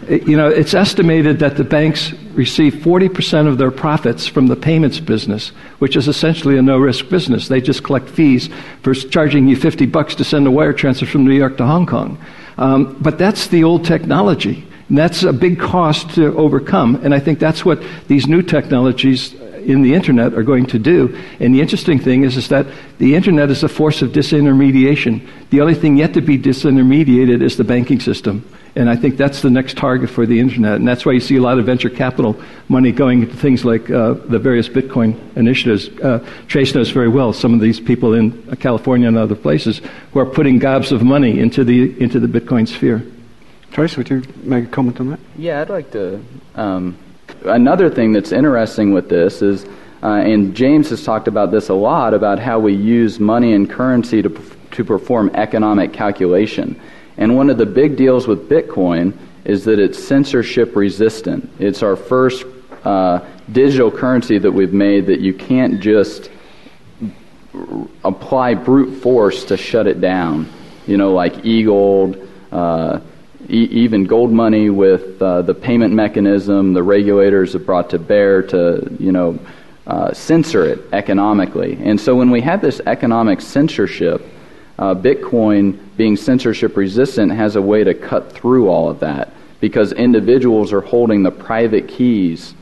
[0.08, 5.00] you know, it's estimated that the banks receive 40% of their profits from the payments
[5.00, 7.48] business, which is essentially a no risk business.
[7.48, 8.50] They just collect fees
[8.84, 11.86] for charging you 50 bucks to send a wire transfer from New York to Hong
[11.86, 12.24] Kong.
[12.58, 14.68] Um, but that's the old technology.
[14.90, 16.96] And that's a big cost to overcome.
[17.04, 19.34] And I think that's what these new technologies
[19.66, 21.16] in the internet are going to do.
[21.40, 22.66] And the interesting thing is, is that
[22.98, 25.28] the internet is a force of disintermediation.
[25.50, 28.48] The only thing yet to be disintermediated is the banking system.
[28.78, 30.76] And I think that's the next target for the internet.
[30.76, 32.36] And that's why you see a lot of venture capital
[32.68, 35.88] money going into things like uh, the various Bitcoin initiatives.
[36.00, 40.20] Uh, Trace knows very well some of these people in California and other places who
[40.20, 43.02] are putting gobs of money into the, into the Bitcoin sphere.
[43.72, 45.20] Trace, would you make a comment on that?
[45.38, 46.22] Yeah, I'd like to.
[46.56, 46.98] Um,
[47.46, 49.66] another thing that's interesting with this is,
[50.04, 53.70] uh, and James has talked about this a lot, about how we use money and
[53.70, 54.30] currency to,
[54.72, 56.80] to perform economic calculation.
[57.18, 61.50] And one of the big deals with Bitcoin is that it's censorship resistant.
[61.60, 62.46] It's our first
[62.84, 66.30] uh, digital currency that we've made that you can't just
[68.04, 70.50] apply brute force to shut it down.
[70.88, 73.00] You know, like e-gold, uh,
[73.50, 78.42] e- even gold money with uh, the payment mechanism the regulators have brought to bear
[78.44, 79.40] to, you know,
[79.88, 81.78] uh, censor it economically.
[81.84, 84.26] And so when we have this economic censorship,
[84.78, 89.32] uh, Bitcoin, being censorship resistant, has a way to cut through all of that
[89.62, 92.54] because individuals are holding the private keys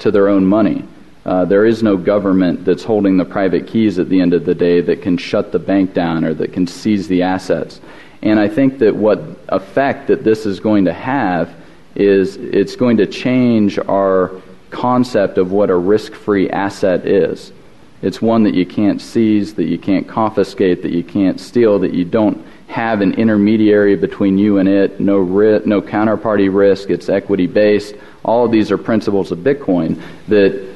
[0.00, 0.84] to their own money.
[1.24, 4.54] Uh, there is no government that's holding the private keys at the end of the
[4.54, 7.80] day that can shut the bank down or that can seize the assets.
[8.22, 11.54] And I think that what effect that this is going to have
[11.94, 14.30] is it's going to change our
[14.70, 17.52] concept of what a risk free asset is.
[18.00, 21.94] It's one that you can't seize, that you can't confiscate, that you can't steal, that
[21.94, 27.08] you don't have an intermediary between you and it, no, ri- no counterparty risk, it's
[27.08, 27.94] equity based.
[28.24, 30.72] All of these are principles of Bitcoin that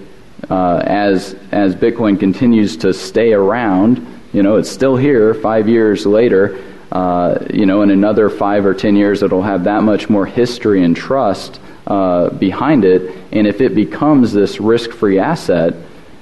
[0.50, 6.04] uh, as, as Bitcoin continues to stay around, you know, it's still here five years
[6.04, 6.62] later.
[6.92, 10.84] Uh, you know, in another five or ten years, it'll have that much more history
[10.84, 13.16] and trust uh, behind it.
[13.32, 15.74] And if it becomes this risk free asset,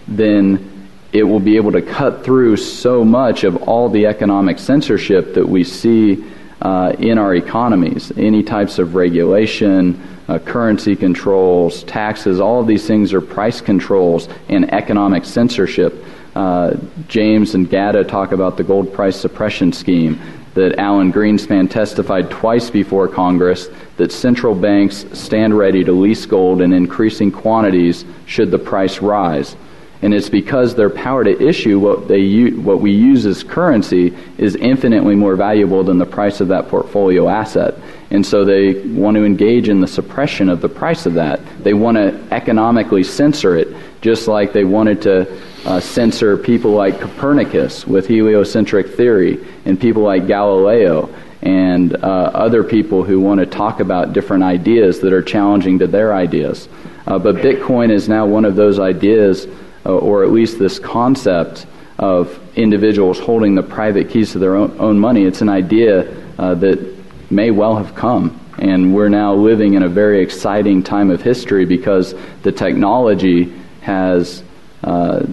[0.08, 5.34] then it will be able to cut through so much of all the economic censorship
[5.34, 6.24] that we see
[6.60, 8.10] uh, in our economies.
[8.16, 14.28] Any types of regulation, uh, currency controls, taxes, all of these things are price controls
[14.48, 15.94] and economic censorship.
[16.34, 16.74] Uh,
[17.06, 20.18] James and GATA talk about the gold price suppression scheme
[20.54, 26.62] that Alan Greenspan testified twice before Congress that central banks stand ready to lease gold
[26.62, 29.56] in increasing quantities should the price rise
[30.04, 34.54] and it's because their power to issue what they what we use as currency is
[34.54, 37.74] infinitely more valuable than the price of that portfolio asset.
[38.10, 41.40] And so they want to engage in the suppression of the price of that.
[41.64, 47.00] They want to economically censor it, just like they wanted to uh, censor people like
[47.00, 51.08] Copernicus with heliocentric theory, and people like Galileo,
[51.40, 55.86] and uh, other people who want to talk about different ideas that are challenging to
[55.86, 56.68] their ideas.
[57.06, 59.46] Uh, but Bitcoin is now one of those ideas
[59.90, 61.66] or at least this concept
[61.98, 65.24] of individuals holding the private keys to their own, own money.
[65.24, 66.94] It's an idea uh, that
[67.30, 68.40] may well have come.
[68.58, 74.42] And we're now living in a very exciting time of history because the technology has
[74.82, 75.26] uh,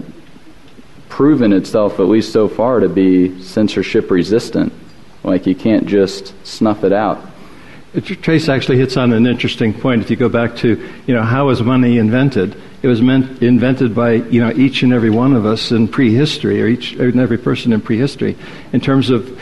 [1.08, 4.72] proven itself, at least so far, to be censorship resistant.
[5.22, 7.24] Like you can't just snuff it out.
[8.22, 10.00] Trace actually hits on an interesting point.
[10.00, 12.56] If you go back to, you know, how was money invented?
[12.82, 16.60] It was meant, invented by you know each and every one of us in prehistory,
[16.60, 18.36] or each and every person in prehistory,
[18.72, 19.40] in terms of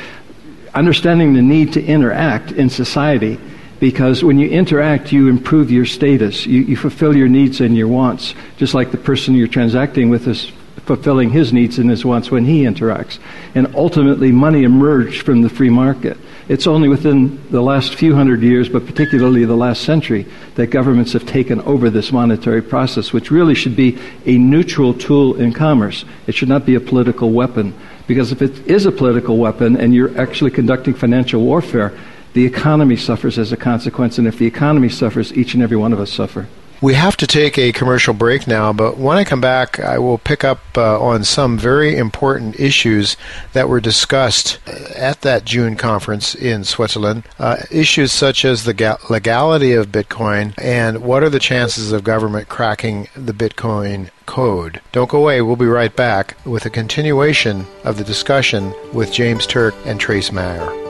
[0.74, 3.38] understanding the need to interact in society.
[3.80, 6.44] Because when you interact, you improve your status.
[6.44, 10.28] You, you fulfill your needs and your wants, just like the person you're transacting with
[10.28, 10.52] is
[10.96, 13.20] fulfilling his needs and his wants when he interacts.
[13.54, 16.18] And ultimately, money emerged from the free market.
[16.48, 20.26] It's only within the last few hundred years, but particularly the last century,
[20.56, 25.36] that governments have taken over this monetary process, which really should be a neutral tool
[25.36, 26.04] in commerce.
[26.26, 27.72] It should not be a political weapon.
[28.08, 31.96] Because if it is a political weapon and you're actually conducting financial warfare,
[32.32, 34.18] the economy suffers as a consequence.
[34.18, 36.48] And if the economy suffers, each and every one of us suffer.
[36.82, 40.16] We have to take a commercial break now, but when I come back, I will
[40.16, 43.18] pick up uh, on some very important issues
[43.52, 44.58] that were discussed
[44.96, 47.24] at that June conference in Switzerland.
[47.38, 52.02] Uh, issues such as the ga- legality of Bitcoin and what are the chances of
[52.02, 54.80] government cracking the Bitcoin code.
[54.92, 59.46] Don't go away, we'll be right back with a continuation of the discussion with James
[59.46, 60.89] Turk and Trace Mayer.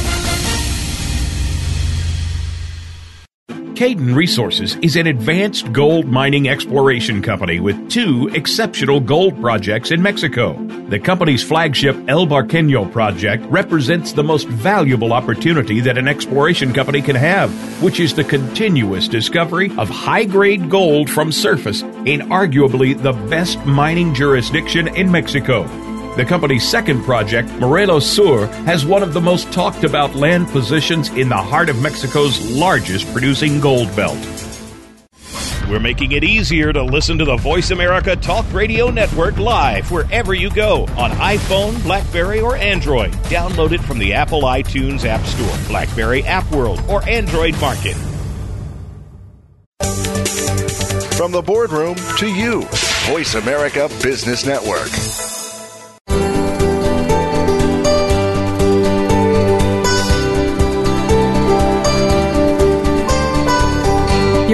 [3.81, 10.03] Cayden Resources is an advanced gold mining exploration company with two exceptional gold projects in
[10.03, 10.53] Mexico.
[10.89, 17.01] The company's flagship El Barqueño project represents the most valuable opportunity that an exploration company
[17.01, 17.49] can have,
[17.81, 23.65] which is the continuous discovery of high grade gold from surface in arguably the best
[23.65, 25.63] mining jurisdiction in Mexico.
[26.17, 31.07] The company's second project, Morelos Sur, has one of the most talked about land positions
[31.11, 34.19] in the heart of Mexico's largest producing gold belt.
[35.69, 40.33] We're making it easier to listen to the Voice America Talk Radio Network live wherever
[40.33, 43.13] you go on iPhone, Blackberry, or Android.
[43.29, 47.95] Download it from the Apple iTunes App Store, Blackberry App World, or Android Market.
[51.15, 52.63] From the boardroom to you,
[53.05, 54.89] Voice America Business Network.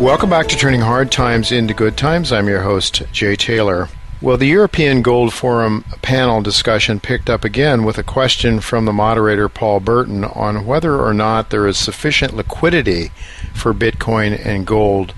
[0.00, 2.32] Welcome back to Turning Hard Times into Good Times.
[2.32, 3.90] I'm your host, Jay Taylor.
[4.22, 8.94] Well, the European Gold Forum panel discussion picked up again with a question from the
[8.94, 13.12] moderator, Paul Burton, on whether or not there is sufficient liquidity
[13.52, 15.12] for Bitcoin and gold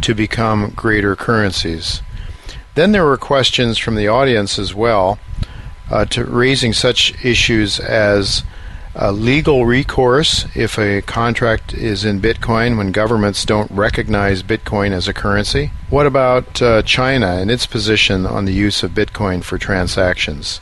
[0.00, 2.02] to become greater currencies.
[2.74, 5.20] Then there were questions from the audience as well,
[5.92, 8.42] uh, to raising such issues as
[8.96, 15.08] uh, legal recourse if a contract is in Bitcoin when governments don't recognize Bitcoin as
[15.08, 15.72] a currency?
[15.90, 20.58] What about uh, China and its position on the use of Bitcoin for transactions?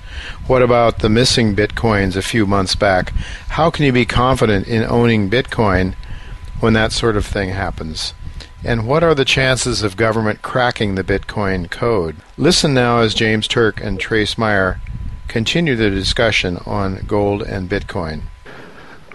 [0.47, 3.11] What about the missing Bitcoins a few months back?
[3.51, 5.95] How can you be confident in owning Bitcoin
[6.61, 8.15] when that sort of thing happens?
[8.65, 12.17] And what are the chances of government cracking the Bitcoin code?
[12.39, 14.81] Listen now as James Turk and Trace Mayer
[15.33, 18.21] continue the discussion on gold and Bitcoin.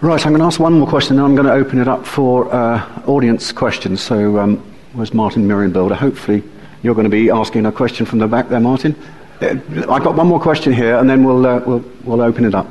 [0.02, 2.04] Right, I'm going to ask one more question, and I'm going to open it up
[2.04, 4.00] for uh, audience questions.
[4.00, 4.56] So, um,
[4.94, 5.92] where's Martin Murenbeeld?
[5.92, 6.42] Hopefully,
[6.82, 8.96] you're going to be asking a question from the back there, Martin.
[9.40, 9.58] Uh,
[9.88, 12.66] I've got one more question here, and then we'll, uh, we'll, we'll open it up.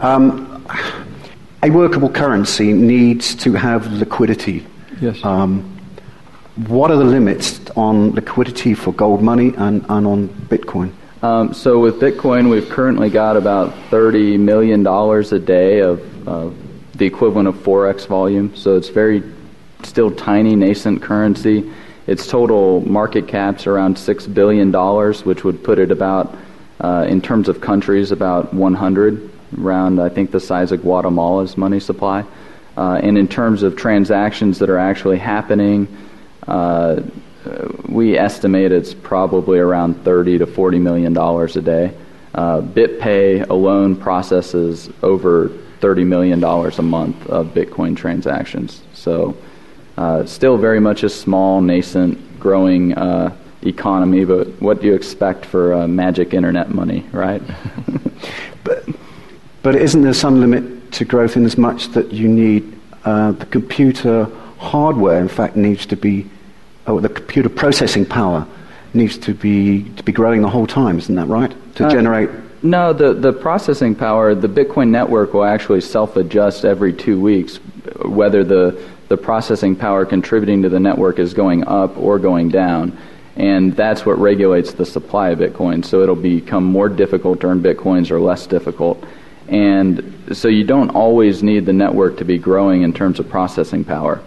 [0.00, 0.66] Um,
[1.62, 4.66] a workable currency needs to have liquidity.
[5.00, 5.24] Yes.
[5.24, 5.62] Um,
[6.66, 10.92] what are the limits on liquidity for gold money and, and on Bitcoin?
[11.22, 16.00] Um, so with Bitcoin, we've currently got about $30 million a day of
[16.94, 18.54] the equivalent of Forex volume.
[18.56, 19.22] So it's very
[19.82, 21.70] still tiny, nascent currency.
[22.06, 24.72] Its total market cap's around $6 billion,
[25.24, 26.36] which would put it about,
[26.80, 31.80] uh, in terms of countries, about 100, around, I think, the size of Guatemala's money
[31.80, 32.24] supply.
[32.76, 35.86] Uh, and in terms of transactions that are actually happening,
[36.48, 37.02] uh,
[37.88, 41.94] we estimate it's probably around 30 to 40 million dollars a day.
[42.34, 48.82] Uh, BitPay alone processes over 30 million dollars a month of Bitcoin transactions.
[48.92, 49.36] So,
[49.96, 54.24] uh, still very much a small, nascent, growing uh, economy.
[54.24, 57.42] But what do you expect for uh, magic internet money, right?
[58.64, 58.84] but,
[59.62, 63.46] but isn't there some limit to growth in as much that you need uh, the
[63.46, 64.24] computer
[64.58, 65.20] hardware?
[65.20, 66.30] In fact, needs to be
[66.86, 68.46] oh, the computer processing power
[68.94, 70.98] needs to be to be growing the whole time.
[70.98, 71.54] Isn't that right?
[71.76, 72.30] To uh, generate.
[72.62, 77.56] No, the the processing power, the Bitcoin network will actually self-adjust every two weeks,
[78.04, 82.96] whether the the processing power contributing to the network is going up or going down.
[83.36, 85.84] And that's what regulates the supply of Bitcoin.
[85.84, 89.02] So it'll become more difficult to earn Bitcoins or less difficult.
[89.48, 93.84] And so you don't always need the network to be growing in terms of processing
[93.84, 94.22] power.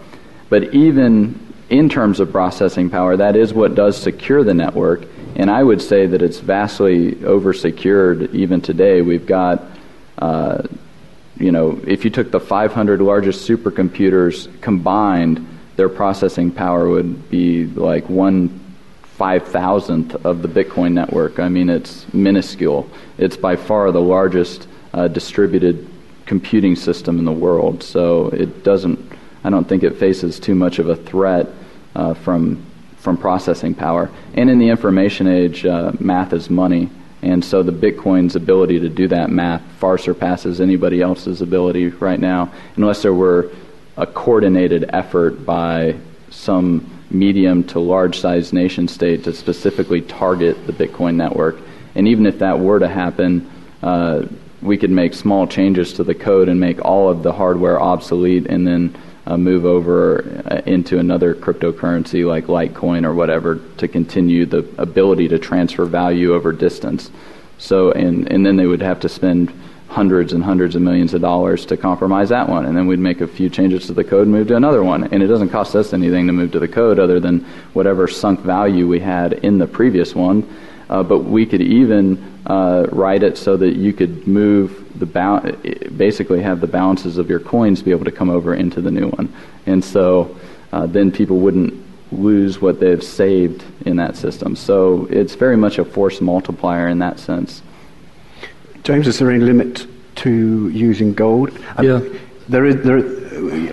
[0.50, 1.38] But even
[1.70, 5.06] in terms of processing power, that is what does secure the network.
[5.36, 9.02] And I would say that it's vastly over-secured even today.
[9.02, 9.62] We've got,
[10.18, 10.62] uh,
[11.38, 15.46] you know, if you took the 500 largest supercomputers combined,
[15.76, 18.60] their processing power would be like one
[19.16, 21.38] five thousandth of the Bitcoin network.
[21.38, 22.88] I mean, it's minuscule.
[23.16, 25.88] It's by far the largest uh, distributed
[26.26, 27.82] computing system in the world.
[27.82, 29.03] So it doesn't
[29.44, 31.48] I don't think it faces too much of a threat
[31.94, 32.64] uh, from
[32.98, 34.10] from processing power.
[34.32, 36.88] And in the information age, uh, math is money,
[37.20, 42.18] and so the Bitcoin's ability to do that math far surpasses anybody else's ability right
[42.18, 43.50] now, unless there were
[43.96, 45.96] a coordinated effort by
[46.30, 51.56] some medium to large sized nation state to specifically target the Bitcoin network.
[51.94, 53.50] And even if that were to happen,
[53.82, 54.26] uh,
[54.60, 58.46] we could make small changes to the code and make all of the hardware obsolete
[58.46, 58.96] and then
[59.26, 65.28] uh, move over uh, into another cryptocurrency like Litecoin or whatever to continue the ability
[65.28, 67.10] to transfer value over distance.
[67.58, 69.52] So, and, and then they would have to spend
[69.88, 72.66] hundreds and hundreds of millions of dollars to compromise that one.
[72.66, 75.04] And then we'd make a few changes to the code and move to another one.
[75.04, 77.44] And it doesn't cost us anything to move to the code other than
[77.74, 80.48] whatever sunk value we had in the previous one.
[80.90, 85.56] Uh, but we could even uh, write it so that you could move the ba-
[85.96, 89.08] basically have the balances of your coins be able to come over into the new
[89.08, 89.32] one,
[89.66, 90.36] and so
[90.72, 91.74] uh, then people wouldn't
[92.12, 94.54] lose what they've saved in that system.
[94.54, 97.62] So it's very much a force multiplier in that sense.
[98.84, 99.86] James, is there any limit
[100.16, 101.50] to using gold?
[101.82, 102.00] Yeah.
[102.48, 102.84] there is.
[102.84, 103.24] There,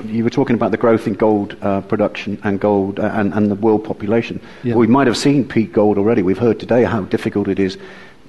[0.05, 3.49] you were talking about the growth in gold uh, production and gold uh, and, and,
[3.49, 4.41] the world population.
[4.63, 4.75] Yeah.
[4.75, 6.23] We might have seen peak gold already.
[6.23, 7.77] We've heard today how difficult it is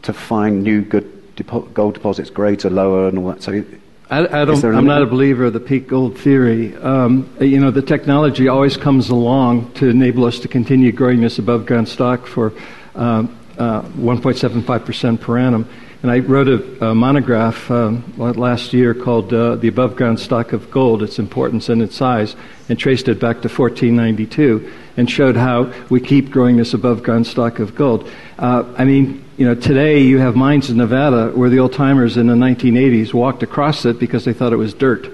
[0.03, 2.31] to find new good depo- gold deposits.
[2.31, 3.43] Grades are lower and all that.
[3.43, 3.65] So,
[4.11, 6.77] I, I don't, I'm not a believer of the peak gold theory.
[6.77, 11.39] Um, you know, the technology always comes along to enable us to continue growing this
[11.39, 12.53] above ground stock for
[12.95, 15.67] um, uh, 1.75% per annum.
[16.03, 20.53] And I wrote a, a monograph um, last year called uh, The Above Ground Stock
[20.53, 22.35] of Gold, Its Importance and Its Size,
[22.69, 27.27] and traced it back to 1492 and showed how we keep growing this above ground
[27.27, 28.11] stock of gold.
[28.39, 32.17] Uh, I mean, you know, today you have mines in Nevada where the old timers
[32.17, 35.09] in the 1980s walked across it because they thought it was dirt.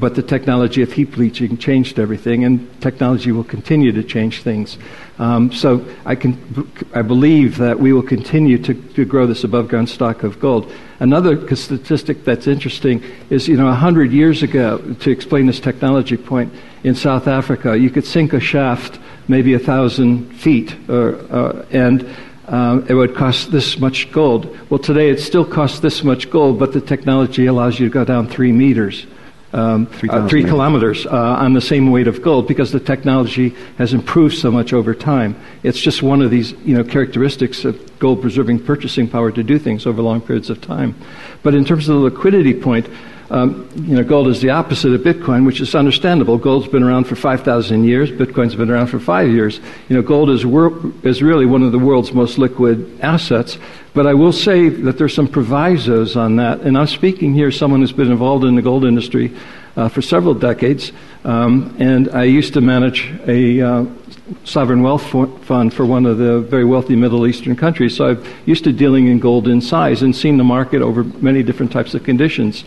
[0.00, 4.78] but the technology of heap leaching changed everything, and technology will continue to change things.
[5.18, 6.38] Um, so I, can,
[6.94, 10.72] I believe that we will continue to, to grow this above ground stock of gold.
[10.98, 16.52] Another statistic that's interesting is, you know, 100 years ago, to explain this technology point,
[16.84, 18.98] in South Africa, you could sink a shaft
[19.28, 22.08] maybe a thousand feet, or, uh, and
[22.48, 24.56] uh, it would cost this much gold.
[24.68, 28.04] Well, today it still costs this much gold, but the technology allows you to go
[28.04, 29.06] down three meters
[29.52, 33.92] um, uh, three kilometers uh, on the same weight of gold because the technology has
[33.92, 35.36] improved so much over time.
[35.62, 39.58] It's just one of these you know, characteristics of gold preserving purchasing power to do
[39.58, 40.94] things over long periods of time.
[41.42, 42.88] But in terms of the liquidity point,
[43.32, 46.36] um, you know, gold is the opposite of Bitcoin, which is understandable.
[46.36, 48.10] Gold's been around for 5,000 years.
[48.10, 49.58] Bitcoin's been around for five years.
[49.88, 53.56] You know, gold is, wor- is really one of the world's most liquid assets.
[53.94, 56.60] But I will say that there's some provisos on that.
[56.60, 59.34] And I'm speaking here, someone who's been involved in the gold industry
[59.76, 60.92] uh, for several decades.
[61.24, 63.86] Um, and I used to manage a uh,
[64.44, 65.06] sovereign wealth
[65.46, 67.96] fund for one of the very wealthy Middle Eastern countries.
[67.96, 71.42] So I'm used to dealing in gold in size and seen the market over many
[71.42, 72.64] different types of conditions.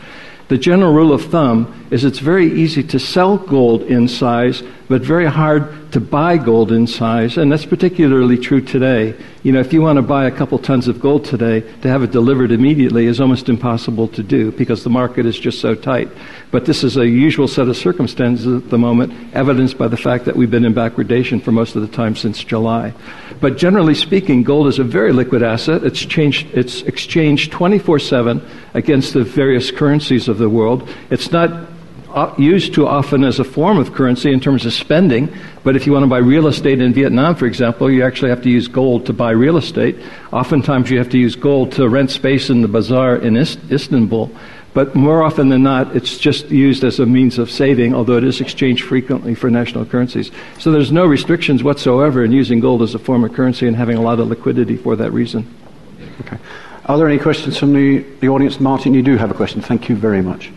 [0.48, 5.02] The general rule of thumb is it's very easy to sell gold in size, but
[5.02, 9.16] very hard to buy gold in size, and that's particularly true today.
[9.44, 12.04] You know, if you want to buy a couple tons of gold today, to have
[12.04, 16.10] it delivered immediately is almost impossible to do because the market is just so tight.
[16.52, 20.26] But this is a usual set of circumstances at the moment, evidenced by the fact
[20.26, 22.94] that we've been in backwardation for most of the time since July.
[23.42, 25.84] But generally speaking, gold is a very liquid asset.
[25.84, 30.88] It's, changed, it's exchanged 24 7 against the various currencies of the world.
[31.10, 31.75] It's not
[32.38, 35.34] used too often as a form of currency in terms of spending.
[35.64, 38.42] But if you want to buy real estate in Vietnam, for example, you actually have
[38.44, 39.98] to use gold to buy real estate.
[40.32, 44.32] Oftentimes, you have to use gold to rent space in the bazaar in Istanbul.
[44.74, 48.26] But more often than not, it's just used as a means of saving, although it
[48.26, 50.32] is exchanged frequently for national currencies.
[50.60, 53.96] So there's no restrictions whatsoever in using gold as a form of currency and having
[53.96, 55.48] a lot of liquidity for that reason.
[56.22, 56.38] Okay.
[56.88, 58.60] Are there any questions from the, the audience?
[58.60, 59.62] Martin, you do have a question.
[59.62, 60.52] Thank you very much.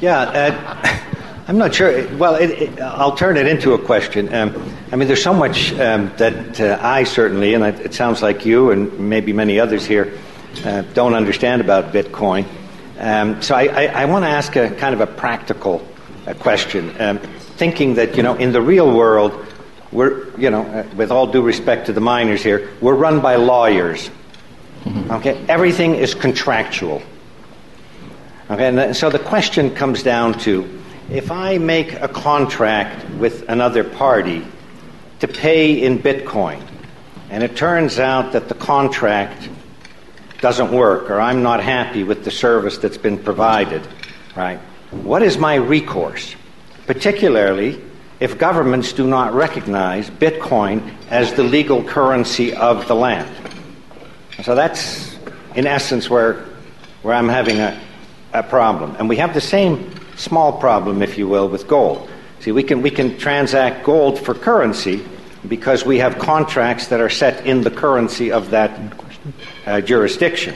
[0.00, 1.04] Yeah, uh,
[1.48, 2.06] I'm not sure.
[2.16, 4.32] Well, it, it, I'll turn it into a question.
[4.32, 8.46] Um, I mean, there's so much um, that uh, I certainly, and it sounds like
[8.46, 10.16] you and maybe many others here,
[10.64, 12.46] uh, don't understand about Bitcoin.
[12.98, 15.86] Um, so I, I, I want to ask a kind of a practical
[16.26, 19.46] uh, question, um, thinking that you know in the real world,
[19.90, 23.34] we're you know uh, with all due respect to the miners here, we're run by
[23.34, 24.10] lawyers.
[24.84, 25.10] Mm-hmm.
[25.10, 27.02] Okay, everything is contractual.
[28.50, 30.80] Okay, and so the question comes down to
[31.10, 34.42] if I make a contract with another party
[35.20, 36.62] to pay in Bitcoin,
[37.28, 39.50] and it turns out that the contract
[40.40, 43.86] doesn't work or I'm not happy with the service that's been provided,
[44.34, 44.58] right?
[44.92, 46.34] What is my recourse?
[46.86, 47.82] Particularly
[48.20, 53.28] if governments do not recognize Bitcoin as the legal currency of the land.
[54.42, 55.18] So that's,
[55.54, 56.44] in essence, where,
[57.02, 57.78] where I'm having a,
[58.32, 58.96] a problem.
[58.98, 62.08] And we have the same small problem, if you will, with gold.
[62.40, 65.04] See, we can, we can transact gold for currency
[65.46, 68.94] because we have contracts that are set in the currency of that
[69.66, 70.54] uh, jurisdiction.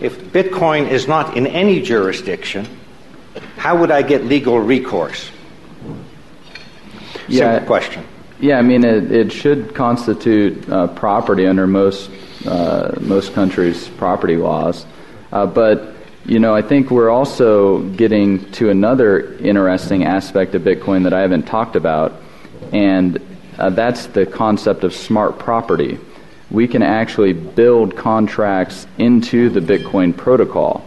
[0.00, 2.66] If Bitcoin is not in any jurisdiction,
[3.56, 5.30] how would I get legal recourse?
[7.26, 8.04] Yeah, Simple question.
[8.40, 12.10] Yeah, I mean, it, it should constitute uh, property under most
[12.46, 14.86] uh, most countries' property laws,
[15.32, 15.94] uh, but
[16.28, 21.20] you know, I think we're also getting to another interesting aspect of Bitcoin that I
[21.20, 22.12] haven't talked about,
[22.72, 23.18] and
[23.58, 25.98] uh, that's the concept of smart property
[26.50, 30.84] we can actually build contracts into the Bitcoin protocol.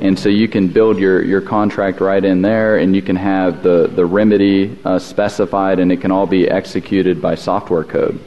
[0.00, 3.62] And so you can build your, your contract right in there, and you can have
[3.62, 8.20] the, the remedy uh, specified, and it can all be executed by software code.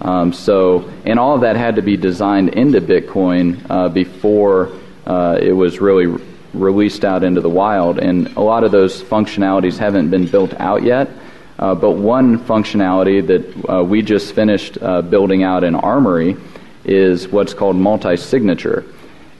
[0.00, 4.72] Um, so, and all of that had to be designed into Bitcoin uh, before
[5.06, 6.22] uh, it was really re-
[6.54, 7.98] released out into the wild.
[7.98, 11.10] And a lot of those functionalities haven't been built out yet.
[11.58, 16.36] Uh, but one functionality that uh, we just finished uh, building out in Armory
[16.84, 18.84] is what's called multi signature.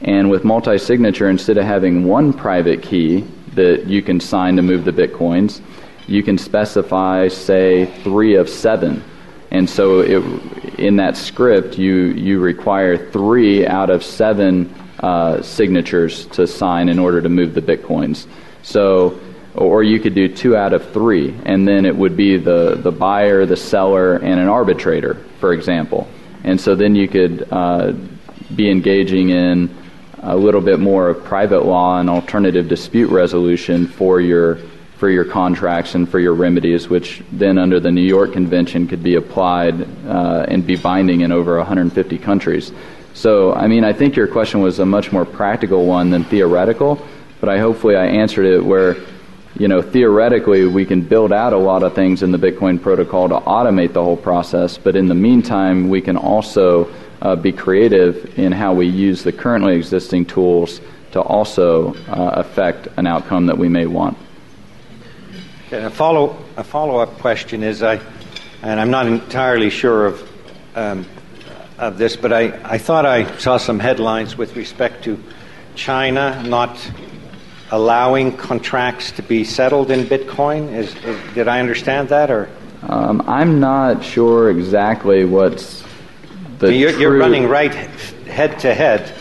[0.01, 4.63] And with multi signature, instead of having one private key that you can sign to
[4.63, 5.61] move the bitcoins,
[6.07, 9.03] you can specify, say, three of seven.
[9.51, 16.27] And so it, in that script, you, you require three out of seven uh, signatures
[16.27, 18.27] to sign in order to move the bitcoins.
[18.63, 19.21] So
[19.55, 22.91] or you could do two out of three, and then it would be the, the
[22.91, 26.09] buyer, the seller, and an arbitrator, for example.
[26.43, 27.93] And so then you could uh,
[28.55, 29.75] be engaging in
[30.23, 34.59] a little bit more of private law and alternative dispute resolution for your
[34.97, 39.03] for your contracts and for your remedies, which then under the New York Convention could
[39.03, 42.73] be applied uh, and be binding in over 150 countries.
[43.15, 47.01] So, I mean, I think your question was a much more practical one than theoretical,
[47.41, 48.97] but I hopefully I answered it where,
[49.57, 53.29] you know, theoretically we can build out a lot of things in the Bitcoin protocol
[53.29, 56.93] to automate the whole process, but in the meantime, we can also
[57.23, 60.81] uh, be creative in how we use the currently existing tools
[61.13, 64.19] to also uh, affect an outcome that we may want.
[65.69, 68.01] Okay, a follow a follow up question is I,
[68.63, 70.31] and I'm not entirely sure of
[70.75, 71.07] um,
[71.85, 75.23] of this, but I, I thought I saw some headlines with respect to
[75.75, 76.79] China not
[77.71, 80.73] allowing contracts to be settled in Bitcoin.
[80.73, 82.49] Is, is did I understand that or?
[82.83, 85.85] Um, I'm not sure exactly what's
[86.59, 86.75] the.
[86.75, 87.01] You're, true...
[87.01, 89.15] you're running right head to head.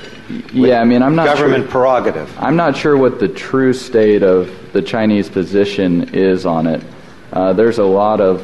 [0.54, 2.34] Yeah, I mean, I'm not government sure, prerogative.
[2.40, 6.84] I'm not sure what the true state of the Chinese position is on it.
[7.32, 8.42] Uh, there's a lot of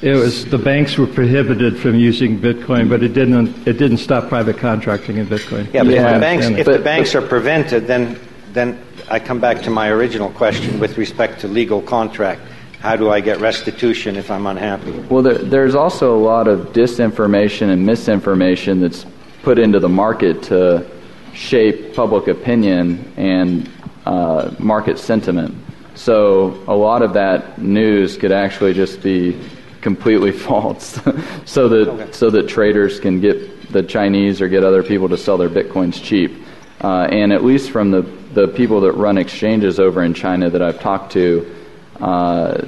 [0.00, 3.66] it was the banks were prohibited from using Bitcoin, but it didn't.
[3.66, 5.72] It didn't stop private contracting in Bitcoin.
[5.72, 8.18] Yeah, but yeah, if the banks, if but, the banks but, are prevented, then
[8.52, 8.80] then
[9.10, 12.42] I come back to my original question with respect to legal contract.
[12.80, 14.92] How do I get restitution if I'm unhappy?
[14.92, 19.04] Well, there, there's also a lot of disinformation and misinformation that's
[19.42, 20.86] put into the market to
[21.32, 23.68] shape public opinion and
[24.06, 25.56] uh, market sentiment.
[25.96, 29.36] So a lot of that news could actually just be
[29.80, 31.00] completely false,
[31.44, 32.12] so that okay.
[32.12, 36.02] so that traders can get the Chinese or get other people to sell their bitcoins
[36.02, 36.32] cheap.
[36.80, 38.02] Uh, and at least from the
[38.34, 41.54] the people that run exchanges over in China that I've talked to,
[42.00, 42.62] uh,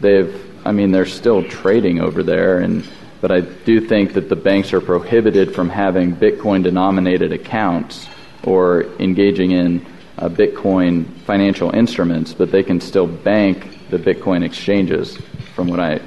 [0.00, 2.86] they've I mean they're still trading over there and
[3.24, 8.06] but I do think that the banks are prohibited from having Bitcoin denominated accounts
[8.42, 9.86] or engaging in
[10.18, 15.18] uh, Bitcoin financial instruments, but they can still bank the Bitcoin exchanges,
[15.54, 15.98] from what I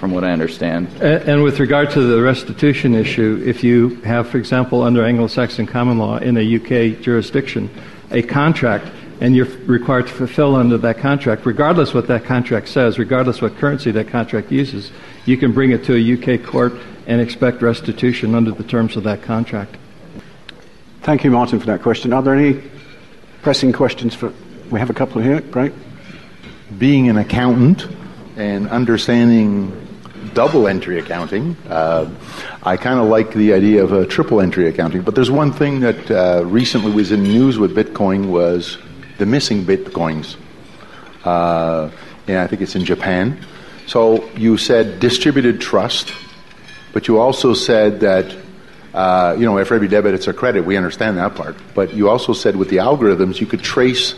[0.00, 0.88] from what I understand.
[1.00, 5.66] And, and, with regard to the restitution issue, if you have, for example, under Anglo-Saxon
[5.66, 7.70] common law in a UK jurisdiction,
[8.10, 8.86] a contract
[9.20, 13.56] and you're required to fulfill under that contract, regardless what that contract says, regardless what
[13.56, 14.90] currency that contract uses,
[15.24, 16.74] you can bring it to a UK court
[17.06, 19.76] and expect restitution under the terms of that contract.
[21.02, 22.12] Thank you, Martin, for that question.
[22.12, 22.62] Are there any
[23.42, 24.32] pressing questions for?
[24.70, 25.40] We have a couple here.
[25.40, 25.72] Great.
[26.76, 27.86] Being an accountant
[28.36, 29.72] and understanding
[30.34, 31.56] double entry accounting.
[31.68, 32.10] Uh,
[32.62, 35.80] I kind of like the idea of a triple entry accounting, but there's one thing
[35.80, 38.78] that uh, recently was in the news with Bitcoin was
[39.18, 40.36] the missing bitcoins.
[41.24, 41.90] Uh,
[42.28, 43.44] and I think it's in Japan.
[43.86, 46.12] So you said distributed trust,
[46.92, 48.36] but you also said that,
[48.92, 50.64] uh, you know, for every debit it's a credit.
[50.64, 51.56] We understand that part.
[51.74, 54.14] But you also said with the algorithms, you could trace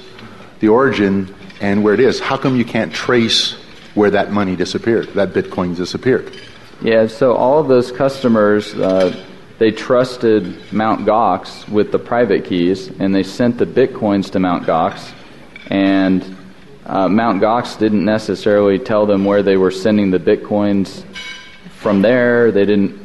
[0.60, 2.18] the origin and where it is.
[2.18, 3.56] How come you can't trace
[3.99, 6.32] where that money disappeared, that bitcoin disappeared?
[6.80, 9.24] Yeah, so all of those customers, uh,
[9.59, 11.01] they trusted Mt.
[11.01, 14.62] Gox with the private keys, and they sent the bitcoins to Mt.
[14.62, 15.12] Gox,
[15.66, 16.22] and
[16.86, 17.42] uh, Mt.
[17.42, 21.03] Gox didn't necessarily tell them where they were sending the bitcoins
[21.72, 22.53] from there.
[22.53, 23.05] They didn't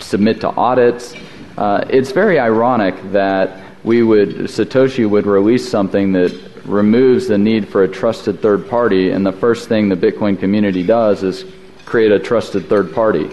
[0.00, 1.14] submit to audits.
[1.56, 6.32] Uh, it's very ironic that we would Satoshi would release something that
[6.64, 10.82] removes the need for a trusted third party, and the first thing the Bitcoin community
[10.82, 11.44] does is
[11.84, 13.30] create a trusted third party,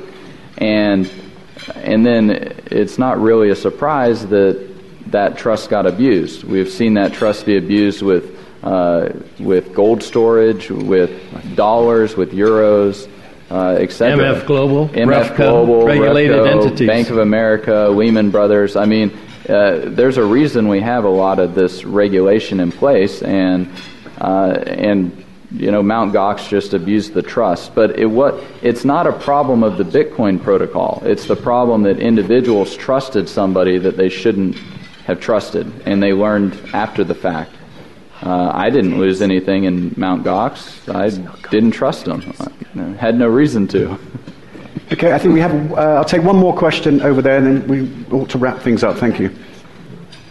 [0.58, 1.10] and
[1.76, 4.68] and then it's not really a surprise that
[5.08, 6.44] that trust got abused.
[6.44, 9.10] We've seen that trust be abused with uh,
[9.40, 13.10] with gold storage, with dollars, with euros,
[13.50, 14.36] uh, etc.
[14.36, 18.76] MF Global, MF Refco, Global, regulated Refco, entities, Bank of America, Lehman Brothers.
[18.76, 19.18] I mean,
[19.50, 23.70] uh, there's a reason we have a lot of this regulation in place, and
[24.20, 27.76] uh, and you know, Mount Gox just abused the trust.
[27.76, 31.02] But it, what, it's not a problem of the Bitcoin protocol.
[31.06, 34.56] It's the problem that individuals trusted somebody that they shouldn't
[35.06, 37.52] have trusted, and they learned after the fact.
[38.24, 40.88] Uh, I didn't lose anything in Mount Gox.
[40.94, 41.10] I
[41.50, 42.34] didn't trust them.
[42.76, 43.98] I had no reason to.
[44.92, 45.74] Okay, I think we have.
[45.74, 48.84] Uh, I'll take one more question over there, and then we ought to wrap things
[48.84, 48.98] up.
[48.98, 49.34] Thank you.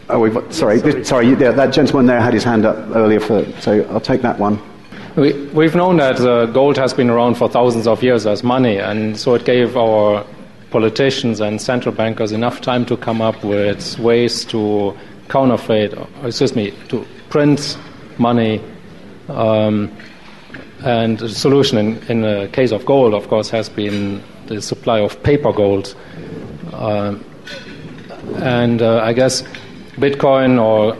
[0.09, 3.45] Oh, we've, sorry, sorry, sorry yeah, that gentleman there had his hand up earlier, for,
[3.61, 4.61] so I'll take that one.
[5.17, 8.79] We, we've known that uh, gold has been around for thousands of years as money,
[8.79, 10.27] and so it gave our
[10.71, 14.97] politicians and central bankers enough time to come up with ways to
[15.29, 17.79] counterfeit, excuse me, to print
[18.19, 18.61] money.
[19.29, 19.91] Um,
[20.83, 24.99] and the solution in, in the case of gold, of course, has been the supply
[24.99, 25.95] of paper gold.
[26.73, 27.17] Uh,
[28.39, 29.43] and uh, I guess
[29.93, 30.97] Bitcoin or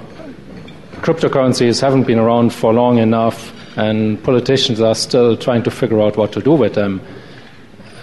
[1.03, 6.17] cryptocurrencies haven't been around for long enough and politicians are still trying to figure out
[6.17, 7.01] what to do with them.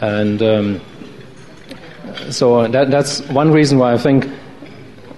[0.01, 0.81] And um,
[2.29, 4.29] so that, that's one reason why I think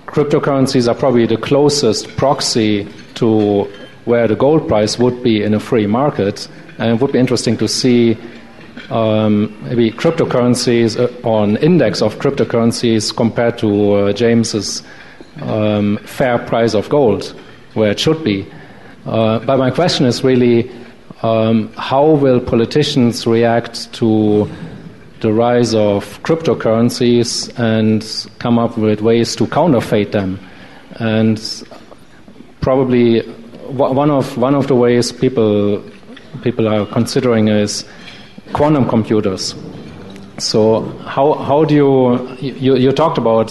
[0.06, 3.64] cryptocurrencies are probably the closest proxy to
[4.06, 6.48] where the gold price would be in a free market.
[6.78, 8.16] And it would be interesting to see
[8.90, 14.84] um, maybe cryptocurrencies uh, or an index of cryptocurrencies compared to uh, James's
[15.42, 17.36] um, fair price of gold,
[17.74, 18.48] where it should be.
[19.06, 20.70] Uh, but my question is really
[21.22, 24.50] um, how will politicians react to
[25.20, 30.40] the rise of cryptocurrencies and come up with ways to counterfeit them?
[30.96, 31.40] And
[32.62, 33.22] probably
[33.70, 35.84] one of, one of the ways people,
[36.42, 37.86] people are considering is
[38.54, 39.56] quantum computers.
[40.38, 43.50] So how, how do you, you, you talked about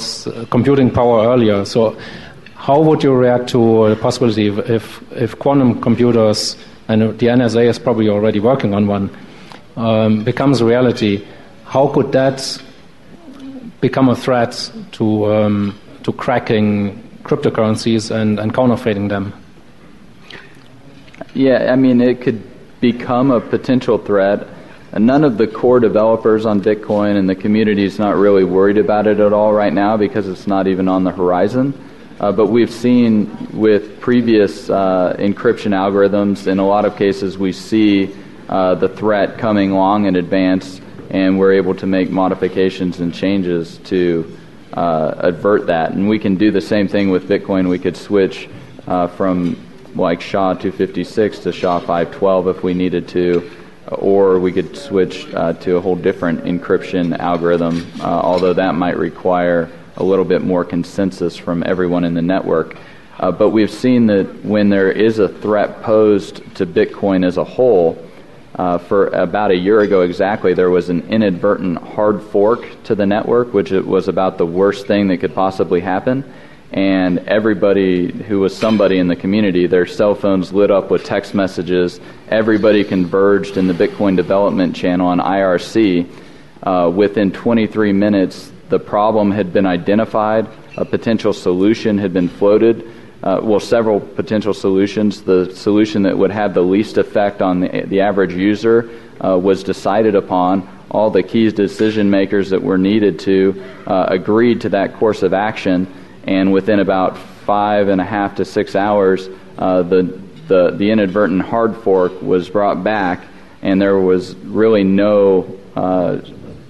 [0.51, 1.97] computing power earlier, so
[2.55, 6.57] how would you react to the possibility if, if quantum computers,
[6.89, 9.11] and the NSA is probably already working on one,
[9.77, 11.25] um, becomes a reality,
[11.65, 12.63] how could that
[13.81, 19.33] become a threat to, um, to cracking cryptocurrencies and, and counterfeiting them?
[21.35, 22.43] Yeah, I mean, it could
[22.81, 24.47] become a potential threat.
[24.93, 28.79] And none of the core developers on Bitcoin and the community is not really worried
[28.79, 31.75] about it at all right now because it's not even on the horizon.
[32.21, 37.53] Uh, but we've seen with previous uh, encryption algorithms, in a lot of cases, we
[37.53, 38.15] see
[38.49, 40.81] uh, the threat coming long in advance,
[41.11, 44.37] and we're able to make modifications and changes to
[44.73, 45.93] uh, avert that.
[45.93, 47.69] And we can do the same thing with Bitcoin.
[47.69, 48.49] We could switch
[48.87, 49.57] uh, from
[49.95, 53.51] like SHA 256 to SHA 512 if we needed to
[53.93, 58.97] or we could switch uh, to a whole different encryption algorithm, uh, although that might
[58.97, 62.77] require a little bit more consensus from everyone in the network.
[63.19, 67.45] Uh, but we've seen that when there is a threat posed to Bitcoin as a
[67.45, 67.99] whole,
[68.55, 73.07] uh, for about a year ago exactly, there was an inadvertent hard fork to the
[73.07, 76.25] network, which was about the worst thing that could possibly happen
[76.73, 81.35] and everybody who was somebody in the community, their cell phones lit up with text
[81.35, 81.99] messages.
[82.29, 86.07] Everybody converged in the Bitcoin development channel on IRC.
[86.63, 90.47] Uh, within 23 minutes, the problem had been identified,
[90.77, 92.93] a potential solution had been floated.
[93.23, 95.23] Uh, well, several potential solutions.
[95.23, 98.91] The solution that would have the least effect on the, the average user
[99.25, 100.69] uh, was decided upon.
[100.91, 105.35] All the key decision makers that were needed to uh, agreed to that course of
[105.35, 105.93] action
[106.29, 111.41] and within about five and a half to six hours, uh, the, the, the inadvertent
[111.41, 113.25] hard fork was brought back,
[113.63, 116.21] and there was really no uh,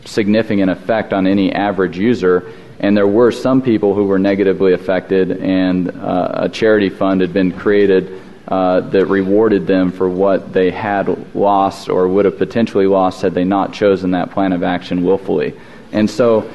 [0.05, 2.53] significant effect on any average user.
[2.79, 7.33] And there were some people who were negatively affected, and uh, a charity fund had
[7.33, 12.87] been created uh, that rewarded them for what they had lost or would have potentially
[12.87, 15.53] lost had they not chosen that plan of action willfully.
[15.91, 16.49] And so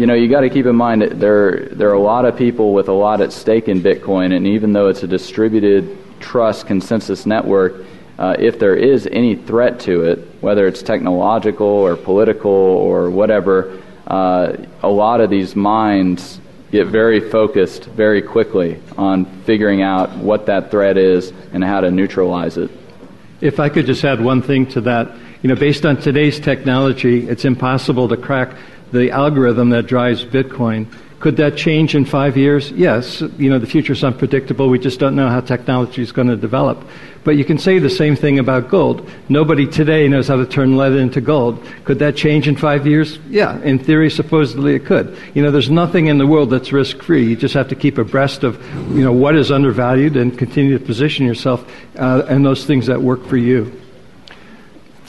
[0.00, 2.34] you know, you got to keep in mind that there there are a lot of
[2.34, 6.66] people with a lot at stake in Bitcoin, and even though it's a distributed trust
[6.66, 7.84] consensus network,
[8.18, 13.78] uh, if there is any threat to it, whether it's technological or political or whatever,
[14.06, 16.40] uh, a lot of these minds
[16.70, 21.90] get very focused very quickly on figuring out what that threat is and how to
[21.90, 22.70] neutralize it.
[23.42, 27.28] If I could just add one thing to that, you know, based on today's technology,
[27.28, 28.56] it's impossible to crack
[28.92, 30.86] the algorithm that drives Bitcoin.
[31.20, 32.70] Could that change in five years?
[32.70, 33.20] Yes.
[33.20, 34.70] You know, the future is unpredictable.
[34.70, 36.82] We just don't know how technology is going to develop.
[37.24, 39.06] But you can say the same thing about gold.
[39.28, 41.62] Nobody today knows how to turn lead into gold.
[41.84, 43.18] Could that change in five years?
[43.28, 43.60] Yeah.
[43.60, 45.14] In theory, supposedly it could.
[45.34, 47.28] You know, there's nothing in the world that's risk free.
[47.28, 48.58] You just have to keep abreast of,
[48.96, 53.02] you know, what is undervalued and continue to position yourself uh, and those things that
[53.02, 53.79] work for you.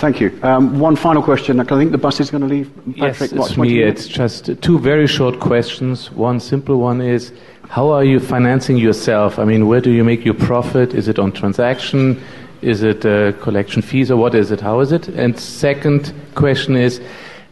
[0.02, 0.32] Thank you.
[0.41, 1.60] Um, one final question.
[1.60, 2.74] I think the bus is going to leave.
[2.97, 3.84] Patrick, yes, it's me.
[3.84, 6.12] It's just two very short questions.
[6.12, 7.32] One simple one is,
[7.70, 9.38] how are you financing yourself?
[9.38, 10.95] I mean, where do you make your profit?
[10.95, 12.20] Is it on transaction?
[12.64, 14.60] Is it uh, collection fees or what is it?
[14.60, 15.08] How is it?
[15.10, 16.99] And second question is,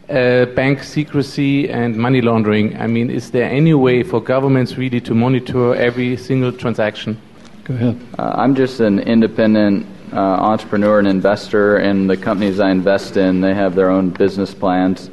[0.08, 2.76] uh, bank secrecy and money laundering.
[2.80, 7.16] I mean, is there any way for governments really to monitor every single transaction?
[7.62, 8.00] Go ahead.
[8.18, 13.40] Uh, I'm just an independent uh, entrepreneur and investor, and the companies I invest in,
[13.40, 15.10] they have their own business plans.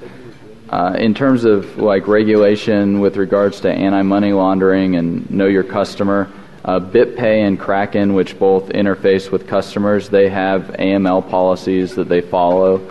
[0.70, 6.30] Uh, in terms of like regulation with regards to anti-money laundering and know your customer,
[6.66, 12.20] uh, BitPay and Kraken, which both interface with customers, they have AML policies that they
[12.22, 12.82] follow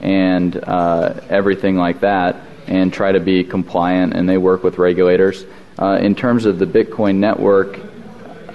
[0.00, 2.36] and uh, everything like that,
[2.66, 4.14] and try to be compliant.
[4.14, 5.44] And they work with regulators.
[5.78, 7.80] Uh, in terms of the Bitcoin network,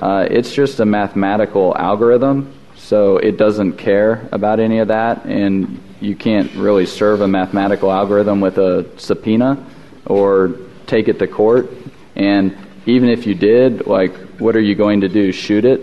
[0.02, 2.52] uh, it's just a mathematical algorithm
[2.92, 7.90] So it doesn't care about any of that, and you can't really serve a mathematical
[7.90, 9.66] algorithm with a subpoena
[10.06, 11.70] or take it to court.
[12.18, 15.32] And even if you did, like, what are you going to do?
[15.32, 15.80] Shoot it?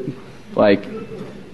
[0.54, 0.86] Like,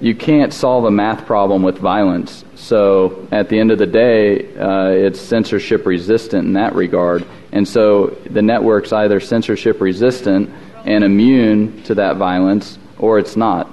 [0.01, 2.45] you can't solve a math problem with violence.
[2.57, 7.25] So at the end of the day, uh, it's censorship resistant in that regard.
[7.53, 10.51] And so the network's either censorship resistant
[10.85, 13.71] and immune to that violence, or it's not.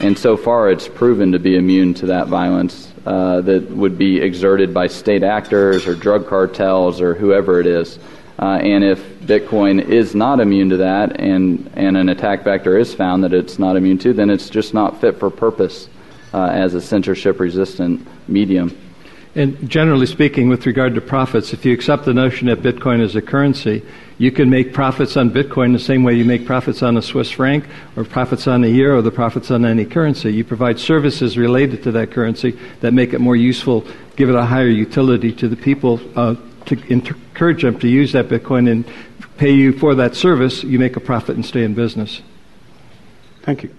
[0.00, 4.18] And so far, it's proven to be immune to that violence uh, that would be
[4.18, 7.98] exerted by state actors or drug cartels or whoever it is.
[8.38, 12.94] Uh, and if Bitcoin is not immune to that, and, and an attack vector is
[12.94, 15.90] found that it's not immune to, then it's just not fit for purpose
[16.32, 18.74] uh, as a censorship resistant medium.
[19.34, 23.14] And generally speaking, with regard to profits, if you accept the notion that Bitcoin is
[23.14, 23.84] a currency,
[24.20, 27.30] you can make profits on Bitcoin the same way you make profits on a Swiss
[27.30, 27.64] franc
[27.96, 30.30] or profits on a euro or the profits on any currency.
[30.30, 34.44] You provide services related to that currency that make it more useful, give it a
[34.44, 36.34] higher utility to the people uh,
[36.66, 38.84] to encourage them to use that Bitcoin and
[39.38, 42.20] pay you for that service, you make a profit and stay in business.
[43.40, 43.74] Thank you.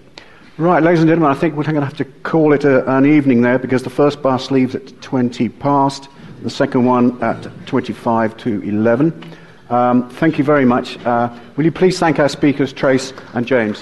[0.56, 3.06] Right, ladies and gentlemen, I think we're going to have to call it a, an
[3.06, 6.08] evening there because the first bus leaves at 20 past,
[6.42, 9.36] the second one at 25 to 11.
[9.72, 10.98] Um, thank you very much.
[10.98, 13.80] Uh, will you please thank our speakers, Trace and James?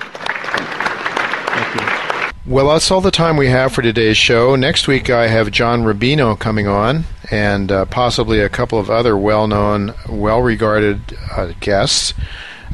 [2.46, 4.56] Well, that's all the time we have for today's show.
[4.56, 9.16] Next week, I have John Rubino coming on, and uh, possibly a couple of other
[9.16, 11.00] well-known, well-regarded
[11.32, 12.14] uh, guests.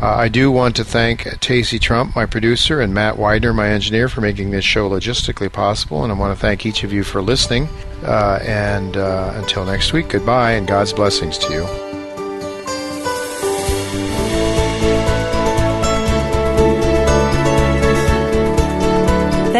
[0.00, 4.08] Uh, I do want to thank Tacey Trump, my producer, and Matt Widener, my engineer,
[4.08, 6.04] for making this show logistically possible.
[6.04, 7.68] And I want to thank each of you for listening.
[8.02, 11.86] Uh, and uh, until next week, goodbye, and God's blessings to you.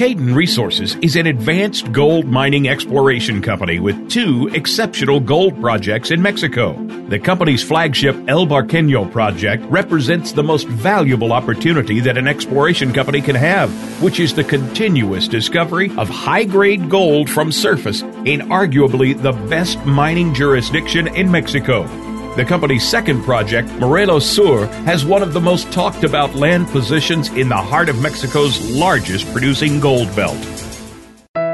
[0.00, 6.22] Cayden Resources is an advanced gold mining exploration company with two exceptional gold projects in
[6.22, 6.72] Mexico.
[7.10, 13.20] The company's flagship El Barqueño project represents the most valuable opportunity that an exploration company
[13.20, 13.70] can have,
[14.02, 19.84] which is the continuous discovery of high grade gold from surface in arguably the best
[19.84, 22.09] mining jurisdiction in Mexico.
[22.40, 27.28] The company's second project, Morelos Sur, has one of the most talked about land positions
[27.28, 30.38] in the heart of Mexico's largest producing gold belt.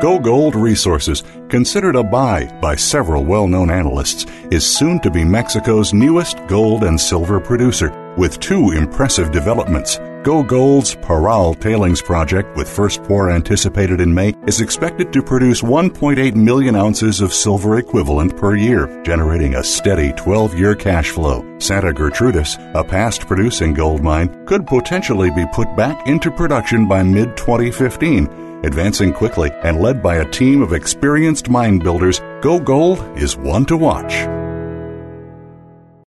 [0.00, 5.92] GoGold Resources, considered a buy by several well known analysts, is soon to be Mexico's
[5.92, 9.98] newest gold and silver producer with two impressive developments.
[10.26, 15.62] Go Gold's Parral Tailings Project, with first pour anticipated in May, is expected to produce
[15.62, 21.44] 1.8 million ounces of silver equivalent per year, generating a steady 12 year cash flow.
[21.60, 27.04] Santa Gertrudis, a past producing gold mine, could potentially be put back into production by
[27.04, 28.64] mid 2015.
[28.64, 33.76] Advancing quickly and led by a team of experienced mine builders, GoGold is one to
[33.76, 34.26] watch.